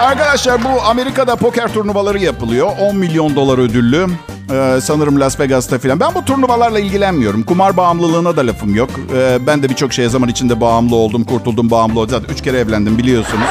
Arkadaşlar 0.00 0.64
bu 0.64 0.82
Amerika'da 0.82 1.36
poker 1.36 1.72
turnuvaları 1.72 2.18
yapılıyor. 2.18 2.70
10 2.80 2.96
milyon 2.96 3.36
dolar 3.36 3.58
ödüllü. 3.58 4.06
Ee, 4.52 4.80
sanırım 4.80 5.20
Las 5.20 5.40
Vegas'ta 5.40 5.78
filan. 5.78 6.00
Ben 6.00 6.14
bu 6.14 6.24
turnuvalarla 6.24 6.80
ilgilenmiyorum. 6.80 7.42
Kumar 7.42 7.76
bağımlılığına 7.76 8.36
da 8.36 8.46
lafım 8.46 8.74
yok. 8.74 8.90
Ee, 9.14 9.38
ben 9.46 9.62
de 9.62 9.68
birçok 9.68 9.92
şeye 9.92 10.08
zaman 10.08 10.28
içinde 10.28 10.60
bağımlı 10.60 10.96
oldum, 10.96 11.24
kurtuldum 11.24 11.70
bağımlı 11.70 12.00
oldum. 12.00 12.10
Zaten 12.10 12.34
üç 12.34 12.42
kere 12.42 12.58
evlendim 12.58 12.98
biliyorsunuz. 12.98 13.46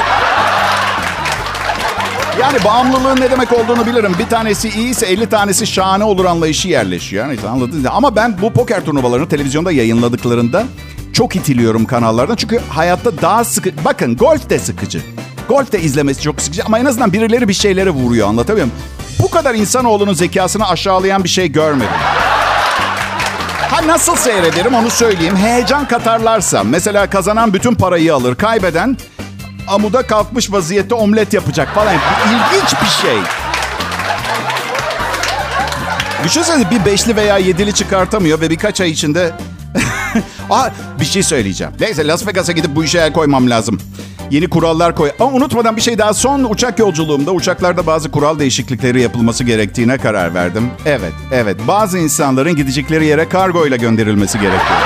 Yani 2.41 2.57
bağımlılığın 2.65 3.21
ne 3.21 3.31
demek 3.31 3.53
olduğunu 3.53 3.85
bilirim. 3.85 4.15
Bir 4.19 4.25
tanesi 4.27 4.69
iyiyse 4.69 5.05
50 5.05 5.29
tanesi 5.29 5.67
şahane 5.67 6.03
olur 6.03 6.25
anlayışı 6.25 6.67
yerleşiyor. 6.67 7.27
Yani 7.27 7.39
anladınız? 7.49 7.85
Ama 7.85 8.15
ben 8.15 8.37
bu 8.41 8.53
poker 8.53 8.85
turnuvalarını 8.85 9.27
televizyonda 9.29 9.71
yayınladıklarında 9.71 10.65
çok 11.13 11.35
itiliyorum 11.35 11.85
kanallardan. 11.85 12.35
Çünkü 12.35 12.59
hayatta 12.69 13.21
daha 13.21 13.43
sıkı... 13.43 13.69
Bakın 13.85 14.15
golf 14.17 14.49
de 14.49 14.59
sıkıcı. 14.59 15.01
Golf 15.49 15.71
de 15.71 15.81
izlemesi 15.81 16.21
çok 16.21 16.41
sıkıcı 16.41 16.63
ama 16.65 16.79
en 16.79 16.85
azından 16.85 17.13
birileri 17.13 17.47
bir 17.47 17.53
şeylere 17.53 17.89
vuruyor 17.89 18.27
anlatabiliyor? 18.27 18.67
Bu 19.19 19.29
kadar 19.29 19.55
insanoğlunun 19.55 20.13
zekasını 20.13 20.69
aşağılayan 20.69 21.23
bir 21.23 21.29
şey 21.29 21.51
görmedim. 21.51 21.93
Ha 23.71 23.87
nasıl 23.87 24.15
seyrederim 24.15 24.73
onu 24.75 24.89
söyleyeyim. 24.89 25.35
Heyecan 25.35 25.87
katarlarsa 25.87 26.63
mesela 26.63 27.09
kazanan 27.09 27.53
bütün 27.53 27.75
parayı 27.75 28.15
alır, 28.15 28.35
kaybeden 28.35 28.97
amuda 29.67 30.07
kalkmış 30.07 30.51
vaziyette 30.51 30.95
omlet 30.95 31.33
yapacak 31.33 31.75
falan. 31.75 31.93
İlginç 31.93 32.81
bir 32.81 32.87
şey. 33.07 33.17
Düşünsene 36.23 36.71
bir 36.71 36.85
beşli 36.85 37.15
veya 37.15 37.37
yedili 37.37 37.73
çıkartamıyor 37.73 38.41
ve 38.41 38.49
birkaç 38.49 38.81
ay 38.81 38.89
içinde... 38.89 39.31
Aa, 40.49 40.69
bir 40.99 41.05
şey 41.05 41.23
söyleyeceğim. 41.23 41.73
Neyse 41.79 42.07
Las 42.07 42.27
Vegas'a 42.27 42.51
gidip 42.51 42.75
bu 42.75 42.83
işe 42.83 42.99
el 42.99 43.13
koymam 43.13 43.49
lazım. 43.49 43.79
Yeni 44.31 44.49
kurallar 44.49 44.95
koy. 44.95 45.11
Ama 45.19 45.31
unutmadan 45.31 45.75
bir 45.77 45.81
şey 45.81 45.97
daha. 45.97 46.13
Son 46.13 46.43
uçak 46.43 46.79
yolculuğumda 46.79 47.31
uçaklarda 47.31 47.87
bazı 47.87 48.11
kural 48.11 48.39
değişiklikleri 48.39 49.01
yapılması 49.01 49.43
gerektiğine 49.43 49.97
karar 49.97 50.33
verdim. 50.33 50.69
Evet, 50.85 51.13
evet. 51.31 51.57
Bazı 51.67 51.97
insanların 51.97 52.55
gidecekleri 52.55 53.05
yere 53.05 53.29
kargo 53.29 53.67
ile 53.67 53.77
gönderilmesi 53.77 54.39
gerekiyor. 54.39 54.79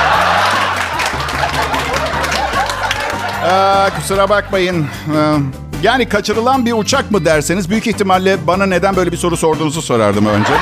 Aa, 3.46 3.90
kusura 3.96 4.30
bakmayın. 4.30 4.86
Ee, 5.16 5.36
yani 5.84 6.10
kaçırılan 6.10 6.66
bir 6.66 6.74
uçak 6.74 7.12
mı 7.12 7.26
derseniz 7.26 7.70
büyük 7.70 7.88
ihtimalle 7.88 8.48
bana 8.48 8.66
neden 8.66 8.96
böyle 8.96 9.12
bir 9.12 9.18
soru 9.18 9.38
sorduğunuzu 9.38 9.82
sorardım 9.82 10.26
önce. 10.26 10.54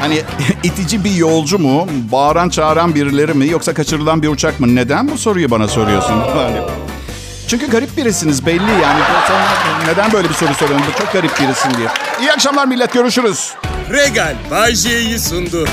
Hani 0.00 0.22
itici 0.62 1.04
bir 1.04 1.14
yolcu 1.14 1.58
mu, 1.58 1.88
bağıran 2.12 2.48
çağıran 2.48 2.94
birileri 2.94 3.34
mi 3.34 3.48
yoksa 3.48 3.74
kaçırılan 3.74 4.22
bir 4.22 4.28
uçak 4.28 4.60
mı? 4.60 4.74
Neden 4.74 5.08
bu 5.08 5.18
soruyu 5.18 5.50
bana 5.50 5.68
soruyorsun? 5.68 6.14
Hani, 6.38 6.60
çünkü 7.48 7.70
garip 7.70 7.96
birisiniz 7.96 8.46
belli 8.46 8.70
yani. 8.82 9.00
Neden 9.86 10.12
böyle 10.12 10.28
bir 10.28 10.34
soru 10.34 10.54
soruyorsun? 10.54 10.86
Çok 10.98 11.12
garip 11.12 11.40
birisin 11.40 11.70
diye. 11.78 11.88
İyi 12.20 12.32
akşamlar 12.32 12.66
millet 12.66 12.92
görüşürüz. 12.92 13.54
Regal 13.92 14.36
Bay 14.50 14.74
sundu. 15.18 15.66